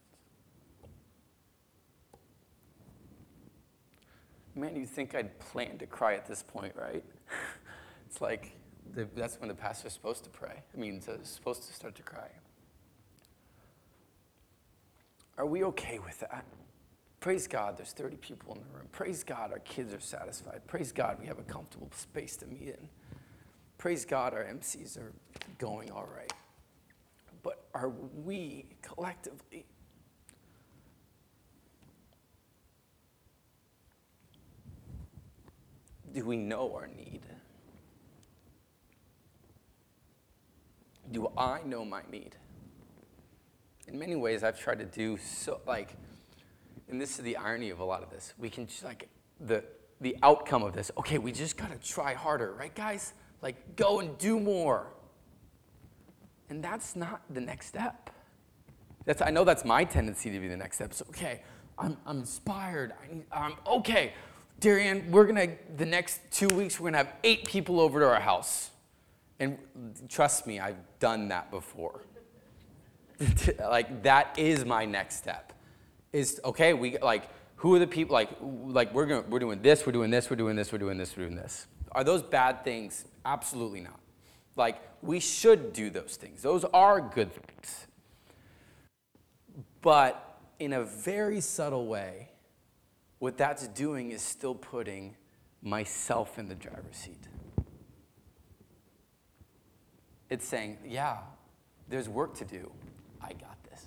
Man, 4.55 4.77
you'd 4.77 4.89
think 4.89 5.15
I'd 5.15 5.39
plan 5.39 5.77
to 5.77 5.87
cry 5.87 6.15
at 6.15 6.27
this 6.27 6.43
point, 6.43 6.73
right? 6.75 7.05
it's 8.07 8.23
like 8.23 8.53
the, 8.95 9.07
that's 9.15 9.39
when 9.39 9.49
the 9.49 9.55
pastor's 9.55 9.93
supposed 9.93 10.25
to 10.25 10.31
pray. 10.31 10.63
I 10.75 10.81
mean, 10.81 11.03
supposed 11.23 11.67
to 11.67 11.75
start 11.75 11.95
to 11.97 12.03
cry. 12.03 12.31
Are 15.37 15.45
we 15.45 15.65
okay 15.65 15.99
with 15.99 16.19
that? 16.21 16.47
Praise 17.21 17.47
God, 17.47 17.77
there's 17.77 17.93
30 17.93 18.17
people 18.17 18.55
in 18.55 18.61
the 18.61 18.79
room. 18.79 18.89
Praise 18.91 19.23
God, 19.23 19.53
our 19.53 19.59
kids 19.59 19.93
are 19.93 20.01
satisfied. 20.01 20.63
Praise 20.67 20.93
God, 20.93 21.19
we 21.21 21.27
have 21.27 21.39
a 21.39 21.43
comfortable 21.43 21.91
space 21.95 22.37
to 22.39 22.47
meet 22.47 22.69
in. 22.69 22.89
Praise 23.77 24.07
God, 24.07 24.33
our 24.33 24.45
MCs 24.45 24.97
are 24.97 25.13
going 25.59 25.91
all 25.91 26.09
right. 26.15 26.33
But 27.43 27.67
are 27.75 27.91
we 28.25 28.67
collectively 28.83 29.67
do 36.15 36.25
we 36.25 36.37
know 36.37 36.73
our 36.75 36.87
need? 36.87 37.23
Do 41.11 41.31
I 41.37 41.61
know 41.65 41.85
my 41.85 42.03
need? 42.11 42.37
In 43.89 43.99
many 43.99 44.17
ways, 44.17 44.43
I've 44.43 44.59
tried 44.59 44.79
to 44.79 44.87
do 44.87 45.19
so, 45.19 45.61
like, 45.67 45.97
and 46.89 47.01
this 47.01 47.19
is 47.19 47.25
the 47.25 47.37
irony 47.37 47.71
of 47.71 47.81
a 47.81 47.85
lot 47.85 48.03
of 48.03 48.11
this. 48.11 48.33
We 48.39 48.49
can, 48.49 48.67
just, 48.67 48.85
like, 48.85 49.09
the, 49.41 49.65
the 50.01 50.17
outcome 50.23 50.63
of 50.63 50.73
this, 50.73 50.91
okay, 50.97 51.19
we 51.19 51.33
just 51.33 51.57
got 51.57 51.71
to 51.71 51.87
try 51.87 52.15
harder, 52.15 52.55
right, 52.55 52.75
guys? 52.75 53.13
Like, 53.43 53.77
go 53.77 54.01
and 54.01 54.17
do 54.17 54.41
more. 54.41 54.87
And 56.51 56.63
that's 56.63 56.95
not 56.95 57.23
the 57.31 57.41
next 57.41 57.67
step. 57.67 58.11
That's, 59.05 59.23
I 59.23 59.31
know 59.31 59.45
that's 59.45 59.65
my 59.65 59.85
tendency 59.85 60.31
to 60.31 60.39
be 60.41 60.49
the 60.49 60.57
next 60.57 60.77
step. 60.77 60.95
So, 60.95 61.05
okay, 61.11 61.43
I'm, 61.79 61.97
I'm 62.07 62.21
inspired. 62.21 62.93
I 63.03 63.13
am 63.13 63.53
um, 63.53 63.57
okay. 63.67 64.13
Darian, 64.61 65.11
we're 65.11 65.27
to, 65.27 65.51
the 65.77 65.87
next 65.87 66.21
two 66.31 66.49
weeks, 66.49 66.79
we're 66.79 66.91
to 66.91 66.97
have 66.97 67.13
eight 67.23 67.45
people 67.45 67.81
over 67.81 68.01
to 68.01 68.07
our 68.07 68.21
house. 68.21 68.71
And 69.41 69.59
trust 70.09 70.47
me, 70.47 70.61
I've 70.61 70.77
done 71.01 71.29
that 71.29 71.51
before. 71.51 72.03
like, 73.59 74.03
that 74.05 74.39
is 74.39 74.65
my 74.65 74.85
next 74.85 75.17
step. 75.17 75.53
Is, 76.13 76.41
okay, 76.45 76.73
we, 76.73 76.99
like, 76.99 77.29
who 77.57 77.75
are 77.75 77.79
the 77.79 77.87
people, 77.87 78.15
like, 78.15 78.31
like 78.41 78.95
we're, 78.95 79.07
gonna, 79.07 79.25
we're 79.29 79.39
doing 79.39 79.61
this, 79.61 79.85
we're 79.85 79.93
doing 79.93 80.11
this, 80.11 80.31
we're 80.31 80.37
doing 80.37 80.57
this, 80.57 80.73
we're 80.73 80.79
doing 80.79 80.99
this, 80.99 81.17
we're 81.17 81.25
doing 81.25 81.37
this. 81.37 81.67
Are 81.93 82.05
those 82.05 82.23
bad 82.23 82.65
things? 82.65 83.05
Absolutely 83.25 83.81
not. 83.81 83.99
Like, 84.57 84.81
we 85.03 85.21
should 85.21 85.73
do 85.73 85.91
those 85.91 86.17
things, 86.17 86.43
those 86.43 86.65
are 86.65 87.01
good 87.01 87.33
things. 87.33 87.87
But 89.83 90.39
in 90.59 90.73
a 90.73 90.85
very 90.85 91.41
subtle 91.41 91.87
way, 91.87 92.31
what 93.19 93.37
that's 93.37 93.69
doing 93.69 94.13
is 94.13 94.23
still 94.23 94.55
putting 94.55 95.17
myself 95.63 96.39
in 96.39 96.49
the 96.49 96.55
driver's 96.55 96.97
seat. 96.97 97.29
It's 100.31 100.47
saying, 100.47 100.79
yeah, 100.87 101.19
there's 101.89 102.09
work 102.09 102.35
to 102.37 102.45
do. 102.45 102.71
I 103.21 103.33
got 103.33 103.63
this. 103.71 103.85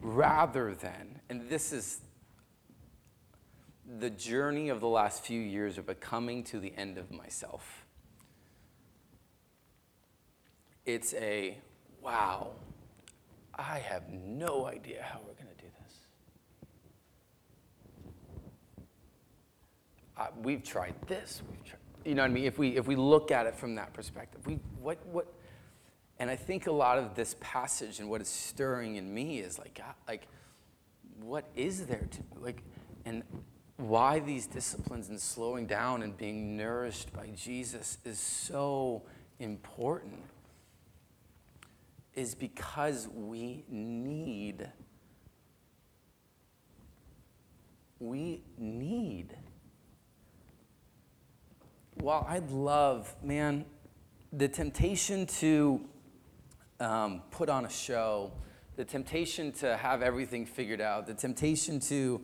Rather 0.00 0.74
than, 0.74 1.20
and 1.28 1.48
this 1.48 1.72
is 1.72 2.00
the 3.98 4.10
journey 4.10 4.68
of 4.68 4.80
the 4.80 4.88
last 4.88 5.24
few 5.24 5.40
years 5.40 5.78
of 5.78 5.88
coming 6.00 6.42
to 6.44 6.58
the 6.58 6.72
end 6.76 6.98
of 6.98 7.10
myself. 7.10 7.85
It's 10.86 11.14
a 11.14 11.58
wow, 12.00 12.52
I 13.56 13.80
have 13.80 14.08
no 14.08 14.66
idea 14.66 15.02
how 15.02 15.18
we're 15.18 15.34
going 15.34 15.54
to 15.56 15.62
do 15.62 15.68
this. 15.82 15.98
We've 20.40 20.62
tried 20.62 20.94
this. 21.08 21.42
We've 21.50 21.64
tried, 21.64 21.80
you 22.04 22.14
know 22.14 22.22
what 22.22 22.30
I 22.30 22.34
mean? 22.34 22.44
If 22.44 22.58
we, 22.58 22.76
if 22.76 22.86
we 22.86 22.94
look 22.94 23.32
at 23.32 23.46
it 23.46 23.56
from 23.56 23.74
that 23.74 23.92
perspective, 23.92 24.46
we, 24.46 24.60
what, 24.80 25.04
what, 25.06 25.26
and 26.20 26.30
I 26.30 26.36
think 26.36 26.68
a 26.68 26.72
lot 26.72 26.98
of 26.98 27.16
this 27.16 27.34
passage 27.40 27.98
and 27.98 28.08
what 28.08 28.20
is 28.20 28.28
stirring 28.28 28.94
in 28.94 29.12
me 29.12 29.40
is 29.40 29.58
like, 29.58 29.74
God, 29.74 29.94
like, 30.06 30.28
what 31.20 31.46
is 31.56 31.86
there 31.86 32.06
to, 32.08 32.22
like, 32.40 32.62
and 33.04 33.24
why 33.76 34.20
these 34.20 34.46
disciplines 34.46 35.08
and 35.08 35.20
slowing 35.20 35.66
down 35.66 36.02
and 36.02 36.16
being 36.16 36.56
nourished 36.56 37.12
by 37.12 37.30
Jesus 37.34 37.98
is 38.04 38.20
so 38.20 39.02
important 39.40 40.22
is 42.16 42.34
because 42.34 43.08
we 43.14 43.64
need 43.68 44.68
we 47.98 48.42
need. 48.58 49.36
While 51.94 52.26
I'd 52.28 52.50
love, 52.50 53.14
man, 53.22 53.64
the 54.32 54.48
temptation 54.48 55.26
to 55.26 55.80
um, 56.78 57.22
put 57.30 57.48
on 57.48 57.64
a 57.64 57.70
show, 57.70 58.32
the 58.76 58.84
temptation 58.84 59.50
to 59.52 59.76
have 59.78 60.02
everything 60.02 60.44
figured 60.44 60.82
out, 60.82 61.06
the 61.06 61.14
temptation 61.14 61.80
to 61.80 62.20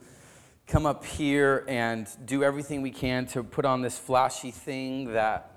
come 0.66 0.84
up 0.84 1.04
here 1.04 1.64
and 1.68 2.06
do 2.26 2.44
everything 2.44 2.82
we 2.82 2.90
can 2.90 3.26
to 3.26 3.42
put 3.42 3.64
on 3.64 3.80
this 3.80 3.98
flashy 3.98 4.50
thing 4.50 5.12
that 5.14 5.51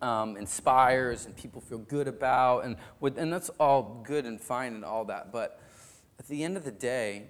um, 0.00 0.36
inspires 0.36 1.26
and 1.26 1.36
people 1.36 1.60
feel 1.60 1.78
good 1.78 2.08
about, 2.08 2.64
and, 2.64 2.76
with, 3.00 3.18
and 3.18 3.32
that's 3.32 3.48
all 3.60 4.02
good 4.06 4.24
and 4.24 4.40
fine 4.40 4.74
and 4.74 4.84
all 4.84 5.04
that. 5.06 5.32
But 5.32 5.60
at 6.18 6.26
the 6.28 6.44
end 6.44 6.56
of 6.56 6.64
the 6.64 6.72
day, 6.72 7.24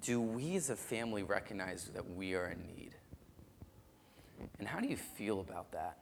do 0.00 0.20
we 0.20 0.56
as 0.56 0.70
a 0.70 0.76
family 0.76 1.22
recognize 1.22 1.90
that 1.94 2.10
we 2.14 2.34
are 2.34 2.46
in 2.46 2.66
need? 2.66 2.94
And 4.58 4.68
how 4.68 4.80
do 4.80 4.88
you 4.88 4.96
feel 4.96 5.40
about 5.40 5.72
that? 5.72 5.98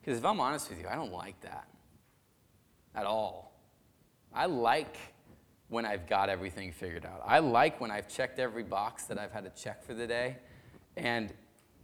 Because 0.00 0.18
if 0.18 0.24
I'm 0.24 0.40
honest 0.40 0.70
with 0.70 0.80
you, 0.80 0.88
I 0.88 0.94
don't 0.94 1.12
like 1.12 1.40
that 1.42 1.68
at 2.94 3.04
all. 3.04 3.52
I 4.34 4.46
like 4.46 4.96
when 5.68 5.84
I've 5.84 6.06
got 6.06 6.28
everything 6.28 6.72
figured 6.72 7.04
out. 7.04 7.22
I 7.26 7.40
like 7.40 7.80
when 7.80 7.90
I've 7.90 8.08
checked 8.08 8.38
every 8.38 8.62
box 8.62 9.04
that 9.04 9.18
I've 9.18 9.32
had 9.32 9.44
to 9.44 9.62
check 9.62 9.84
for 9.84 9.94
the 9.94 10.06
day 10.06 10.36
and 10.96 11.32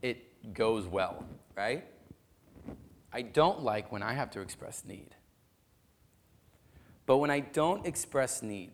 it 0.02 0.54
goes 0.54 0.86
well, 0.86 1.24
right? 1.56 1.84
I 3.14 3.22
don't 3.22 3.62
like 3.62 3.92
when 3.92 4.02
I 4.02 4.12
have 4.12 4.32
to 4.32 4.40
express 4.40 4.84
need. 4.84 5.14
But 7.06 7.18
when 7.18 7.30
I 7.30 7.40
don't 7.40 7.86
express 7.86 8.42
need, 8.42 8.72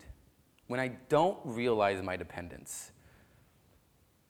when 0.65 0.79
I 0.79 0.97
don't 1.09 1.37
realize 1.45 2.01
my 2.01 2.17
dependence, 2.17 2.91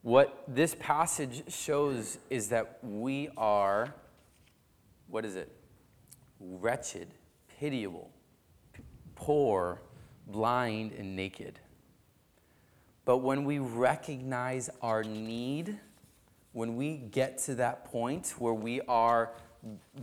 what 0.02 0.43
this 0.50 0.76
passage 0.78 1.43
shows 1.47 2.17
is 2.30 2.50
that 2.50 2.80
we 2.84 3.30
are, 3.38 3.93
what 5.08 5.24
is 5.24 5.38
it? 5.38 5.50
Wretched, 6.41 7.08
pitiable, 7.60 8.12
poor, 9.15 9.82
blind, 10.28 10.91
and 10.91 11.15
naked. 11.15 11.58
But 13.06 13.19
when 13.19 13.45
we 13.45 13.60
recognize 13.60 14.69
our 14.82 15.04
need, 15.04 15.80
when 16.52 16.76
we 16.76 16.97
get 16.97 17.38
to 17.38 17.56
that 17.56 17.86
point 17.86 18.34
where 18.39 18.54
we 18.54 18.82
are 18.82 19.32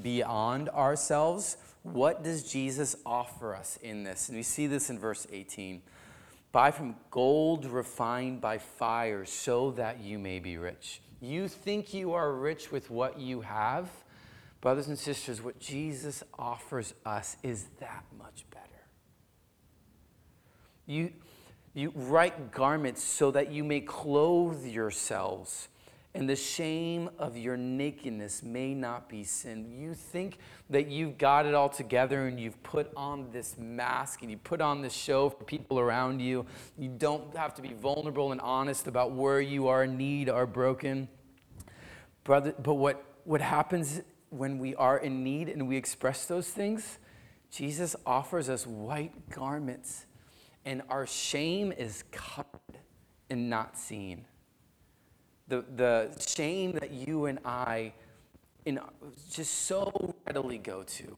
beyond 0.02 0.68
ourselves, 0.68 1.56
what 1.82 2.22
does 2.22 2.50
Jesus 2.50 2.96
offer 3.06 3.54
us 3.54 3.78
in 3.82 4.04
this? 4.04 4.28
And 4.28 4.36
we 4.36 4.42
see 4.42 4.66
this 4.66 4.90
in 4.90 4.98
verse 4.98 5.26
18. 5.32 5.82
Buy 6.52 6.70
from 6.70 6.96
gold 7.10 7.66
refined 7.66 8.40
by 8.40 8.58
fire 8.58 9.24
so 9.24 9.70
that 9.72 10.00
you 10.00 10.18
may 10.18 10.38
be 10.38 10.56
rich. 10.56 11.00
You 11.20 11.48
think 11.48 11.92
you 11.92 12.12
are 12.12 12.32
rich 12.32 12.70
with 12.72 12.90
what 12.90 13.18
you 13.18 13.42
have? 13.42 13.88
Brothers 14.60 14.88
and 14.88 14.98
sisters, 14.98 15.42
what 15.42 15.58
Jesus 15.58 16.22
offers 16.38 16.94
us 17.04 17.36
is 17.42 17.66
that 17.80 18.04
much 18.18 18.44
better. 18.50 18.64
You, 20.86 21.12
you 21.74 21.92
write 21.94 22.50
garments 22.50 23.02
so 23.02 23.30
that 23.30 23.52
you 23.52 23.62
may 23.62 23.80
clothe 23.80 24.64
yourselves 24.64 25.68
and 26.18 26.28
the 26.28 26.34
shame 26.34 27.08
of 27.16 27.36
your 27.36 27.56
nakedness 27.56 28.42
may 28.42 28.74
not 28.74 29.08
be 29.08 29.22
sin. 29.22 29.70
You 29.70 29.94
think 29.94 30.38
that 30.68 30.88
you've 30.88 31.16
got 31.16 31.46
it 31.46 31.54
all 31.54 31.68
together 31.68 32.26
and 32.26 32.40
you've 32.40 32.60
put 32.64 32.90
on 32.96 33.30
this 33.30 33.56
mask 33.56 34.22
and 34.22 34.30
you 34.32 34.36
put 34.36 34.60
on 34.60 34.82
this 34.82 34.92
show 34.92 35.30
for 35.30 35.44
people 35.44 35.78
around 35.78 36.18
you. 36.20 36.44
You 36.76 36.88
don't 36.88 37.36
have 37.36 37.54
to 37.54 37.62
be 37.62 37.72
vulnerable 37.72 38.32
and 38.32 38.40
honest 38.40 38.88
about 38.88 39.12
where 39.12 39.40
you 39.40 39.68
are 39.68 39.84
in 39.84 39.96
need 39.96 40.28
or 40.28 40.44
broken. 40.44 41.06
Brother, 42.24 42.52
but 42.60 42.74
what, 42.74 43.04
what 43.22 43.40
happens 43.40 44.00
when 44.30 44.58
we 44.58 44.74
are 44.74 44.98
in 44.98 45.22
need 45.22 45.48
and 45.48 45.68
we 45.68 45.76
express 45.76 46.24
those 46.26 46.48
things? 46.48 46.98
Jesus 47.48 47.94
offers 48.04 48.48
us 48.48 48.66
white 48.66 49.30
garments, 49.30 50.06
and 50.64 50.82
our 50.90 51.06
shame 51.06 51.70
is 51.70 52.02
covered 52.10 52.80
and 53.30 53.48
not 53.48 53.78
seen 53.78 54.24
the, 55.48 55.64
the 55.76 56.24
shame 56.26 56.72
that 56.72 56.90
you 56.90 57.26
and 57.26 57.38
I 57.44 57.92
in, 58.64 58.78
just 59.32 59.66
so 59.66 60.14
readily 60.26 60.58
go 60.58 60.82
to. 60.82 61.16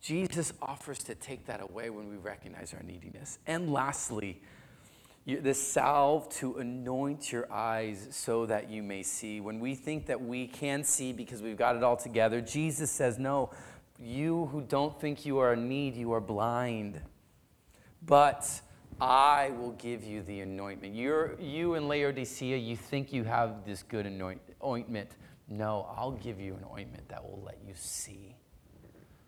Jesus 0.00 0.52
offers 0.60 0.98
to 0.98 1.14
take 1.14 1.46
that 1.46 1.60
away 1.60 1.90
when 1.90 2.08
we 2.08 2.16
recognize 2.16 2.74
our 2.74 2.82
neediness. 2.82 3.38
And 3.46 3.72
lastly, 3.72 4.40
you, 5.24 5.40
the 5.40 5.54
salve 5.54 6.28
to 6.36 6.56
anoint 6.56 7.30
your 7.30 7.50
eyes 7.52 8.08
so 8.10 8.46
that 8.46 8.68
you 8.68 8.82
may 8.82 9.02
see. 9.04 9.40
When 9.40 9.60
we 9.60 9.74
think 9.76 10.06
that 10.06 10.20
we 10.20 10.48
can 10.48 10.82
see 10.82 11.12
because 11.12 11.40
we've 11.40 11.56
got 11.56 11.76
it 11.76 11.84
all 11.84 11.96
together, 11.96 12.40
Jesus 12.40 12.90
says, 12.90 13.18
No, 13.18 13.50
you 13.98 14.46
who 14.46 14.60
don't 14.62 15.00
think 15.00 15.24
you 15.24 15.38
are 15.38 15.52
in 15.52 15.68
need, 15.68 15.94
you 15.94 16.12
are 16.12 16.20
blind. 16.20 17.00
But 18.04 18.60
I 19.00 19.50
will 19.58 19.72
give 19.72 20.04
you 20.04 20.22
the 20.22 20.40
anointment. 20.40 20.94
You're, 20.94 21.40
you 21.40 21.74
in 21.74 21.88
Laodicea, 21.88 22.56
you 22.56 22.76
think 22.76 23.12
you 23.12 23.24
have 23.24 23.64
this 23.64 23.82
good 23.82 24.06
anoint. 24.06 24.40
No, 25.48 25.88
I'll 25.96 26.12
give 26.12 26.40
you 26.40 26.54
an 26.54 26.64
ointment 26.72 27.08
that 27.08 27.22
will 27.22 27.42
let 27.44 27.58
you 27.66 27.74
see. 27.74 28.36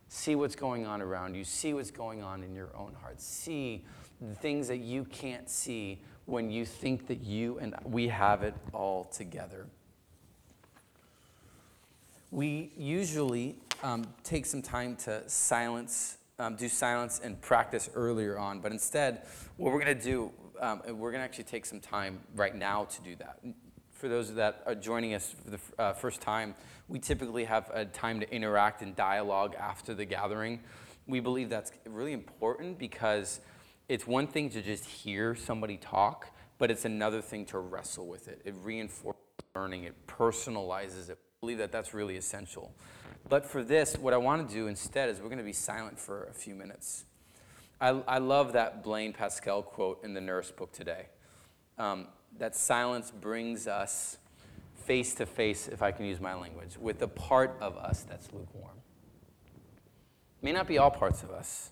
See 0.09 0.37
what's 0.37 0.57
going 0.57 0.87
on 0.87 1.03
around 1.03 1.35
you. 1.35 1.45
See 1.45 1.75
what's 1.75 1.91
going 1.91 2.23
on 2.23 2.43
in 2.43 2.55
your 2.55 2.71
own 2.77 2.95
heart. 3.03 3.21
See 3.21 3.85
the 4.21 4.35
things 4.35 4.69
that 4.69 4.79
you 4.79 5.05
can't 5.05 5.51
see 5.51 6.01
when 6.27 6.51
you 6.51 6.65
think 6.65 7.07
that 7.09 7.23
you 7.23 7.59
and 7.59 7.75
we 7.85 8.09
have 8.09 8.43
it 8.43 8.55
all 8.73 9.05
together. 9.05 9.67
We 12.31 12.73
usually 12.77 13.57
um, 13.83 14.07
take 14.23 14.47
some 14.47 14.63
time 14.63 14.97
to 14.97 15.29
silence 15.29 16.19
um, 16.39 16.57
do 16.57 16.69
silence 16.69 17.21
and 17.23 17.41
practice 17.41 17.89
earlier 17.95 18.39
on, 18.39 18.61
but 18.61 18.73
instead, 18.73 19.23
what 19.57 19.73
we're 19.73 19.83
going 19.83 19.97
to 19.97 20.03
do, 20.05 20.33
um, 20.61 20.83
we're 20.87 21.11
going 21.11 21.21
to 21.21 21.25
actually 21.25 21.45
take 21.45 21.65
some 21.65 21.81
time 21.81 22.21
right 22.35 22.55
now 22.55 22.85
to 22.85 23.03
do 23.03 23.17
that. 23.17 23.39
For 23.93 24.09
those 24.09 24.35
that 24.35 24.63
are 24.67 24.75
joining 24.75 25.15
us 25.15 25.35
for 25.45 25.51
the 25.51 25.61
uh, 25.79 25.93
first 25.93 26.21
time, 26.21 26.55
we 26.89 26.99
typically 26.99 27.45
have 27.45 27.71
a 27.73 27.85
time 27.85 28.21
to 28.21 28.35
interact 28.35 28.83
and 28.83 28.95
dialogue 28.97 29.55
after 29.59 29.95
the 29.95 30.05
gathering. 30.05 30.61
We 31.07 31.21
believe 31.21 31.49
that's 31.49 31.73
really 31.87 32.13
important 32.13 32.79
because 32.79 33.41
it's 33.89 34.07
one 34.07 34.27
thing 34.27 34.51
to 34.51 34.63
just 34.63 34.85
hear 34.85 35.35
somebody 35.35 35.77
talk, 35.77 36.31
but 36.59 36.71
it's 36.71 36.85
another 36.85 37.23
thing 37.23 37.47
to 37.47 37.59
wrestle 37.59 38.07
with 38.07 38.29
it. 38.29 38.43
It 38.45 38.55
reinforces 38.63 39.21
learning, 39.55 39.85
it 39.85 39.95
personalizes 40.07 41.11
it. 41.11 41.19
We 41.41 41.47
believe 41.47 41.59
that 41.59 41.71
that's 41.71 41.95
really 41.95 42.17
essential. 42.17 42.75
But 43.29 43.47
for 43.47 43.63
this, 43.65 43.97
what 43.97 44.13
I 44.13 44.19
want 44.19 44.49
to 44.49 44.55
do 44.55 44.67
instead 44.67 45.09
is 45.09 45.21
we're 45.21 45.29
going 45.29 45.39
to 45.39 45.45
be 45.45 45.53
silent 45.53 45.99
for 45.99 46.25
a 46.25 46.35
few 46.35 46.55
minutes. 46.55 47.05
I, 47.81 47.89
I 48.07 48.19
love 48.19 48.53
that 48.53 48.83
Blaise 48.83 49.15
Pascal 49.17 49.63
quote 49.63 50.05
in 50.05 50.15
the 50.15 50.21
nurse 50.21 50.51
book 50.51 50.73
today. 50.73 51.07
Um, 51.79 52.09
that 52.39 52.55
silence 52.55 53.11
brings 53.11 53.67
us 53.67 54.19
face 54.75 55.15
to 55.15 55.27
face, 55.27 55.69
if 55.69 55.83
I 55.83 55.93
can 55.93 56.05
use 56.05 56.21
my 56.21 56.35
language, 56.35 56.77
with 56.79 56.99
the 56.99 57.09
part 57.09 57.57
of 57.61 57.77
us 57.77 58.05
that's 58.09 58.33
lukewarm. 58.33 58.77
May 60.43 60.53
not 60.53 60.67
be 60.67 60.77
all 60.77 60.91
parts 60.91 61.23
of 61.23 61.31
us, 61.31 61.71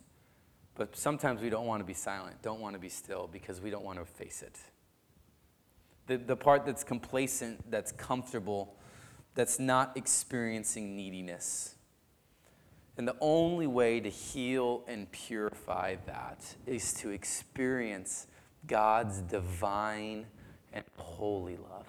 but 0.74 0.96
sometimes 0.96 1.42
we 1.42 1.50
don't 1.50 1.66
want 1.66 1.80
to 1.80 1.84
be 1.84 1.92
silent, 1.92 2.40
don't 2.40 2.60
want 2.60 2.74
to 2.74 2.80
be 2.80 2.88
still 2.88 3.28
because 3.30 3.60
we 3.60 3.68
don't 3.68 3.84
want 3.84 3.98
to 3.98 4.06
face 4.06 4.42
it. 4.42 4.58
The, 6.06 6.16
the 6.16 6.36
part 6.36 6.64
that's 6.64 6.82
complacent, 6.82 7.70
that's 7.70 7.92
comfortable, 7.92 8.74
that's 9.35 9.59
not 9.59 9.97
experiencing 9.97 10.97
neediness. 10.97 11.75
And 12.97 13.09
the 13.09 13.16
only 13.21 13.66
way 13.66 14.01
to 14.01 14.11
heal 14.11 14.85
and 14.87 15.11
purify 15.11 15.97
that 16.07 16.45
is 16.66 16.92
to 16.95 17.11
experience 17.11 18.27
God's 18.66 19.21
divine 19.21 20.27
and 20.73 20.85
holy 20.97 21.57
love. 21.57 21.87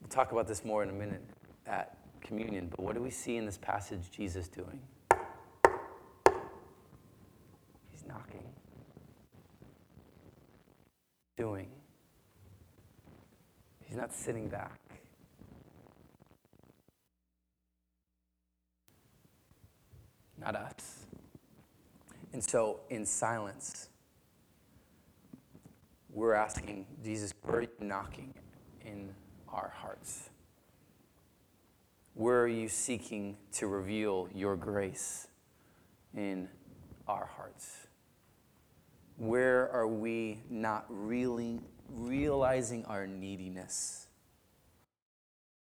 We'll 0.00 0.10
talk 0.10 0.32
about 0.32 0.48
this 0.48 0.64
more 0.64 0.82
in 0.82 0.90
a 0.90 0.92
minute 0.92 1.22
at 1.66 1.96
communion, 2.20 2.68
but 2.68 2.80
what 2.80 2.94
do 2.94 3.02
we 3.02 3.10
see 3.10 3.36
in 3.36 3.46
this 3.46 3.56
passage 3.56 4.10
Jesus 4.10 4.48
doing? 4.48 4.80
He's 7.90 8.04
knocking. 8.06 8.44
Doing. 11.36 11.68
He's 13.84 13.96
not 13.96 14.12
sitting 14.12 14.48
back. 14.48 14.81
Not 20.42 20.56
us. 20.56 21.06
And 22.32 22.42
so, 22.42 22.80
in 22.90 23.04
silence, 23.06 23.88
we're 26.10 26.34
asking 26.34 26.86
Jesus, 27.04 27.32
where 27.42 27.58
are 27.58 27.62
you 27.62 27.68
knocking 27.80 28.34
in 28.84 29.14
our 29.48 29.72
hearts? 29.76 30.30
Where 32.14 32.40
are 32.42 32.48
you 32.48 32.68
seeking 32.68 33.36
to 33.52 33.66
reveal 33.66 34.28
your 34.34 34.56
grace 34.56 35.28
in 36.14 36.48
our 37.08 37.26
hearts? 37.36 37.86
Where 39.16 39.70
are 39.70 39.86
we 39.86 40.42
not 40.50 40.84
really 40.88 41.60
realizing 41.88 42.84
our 42.86 43.06
neediness? 43.06 44.08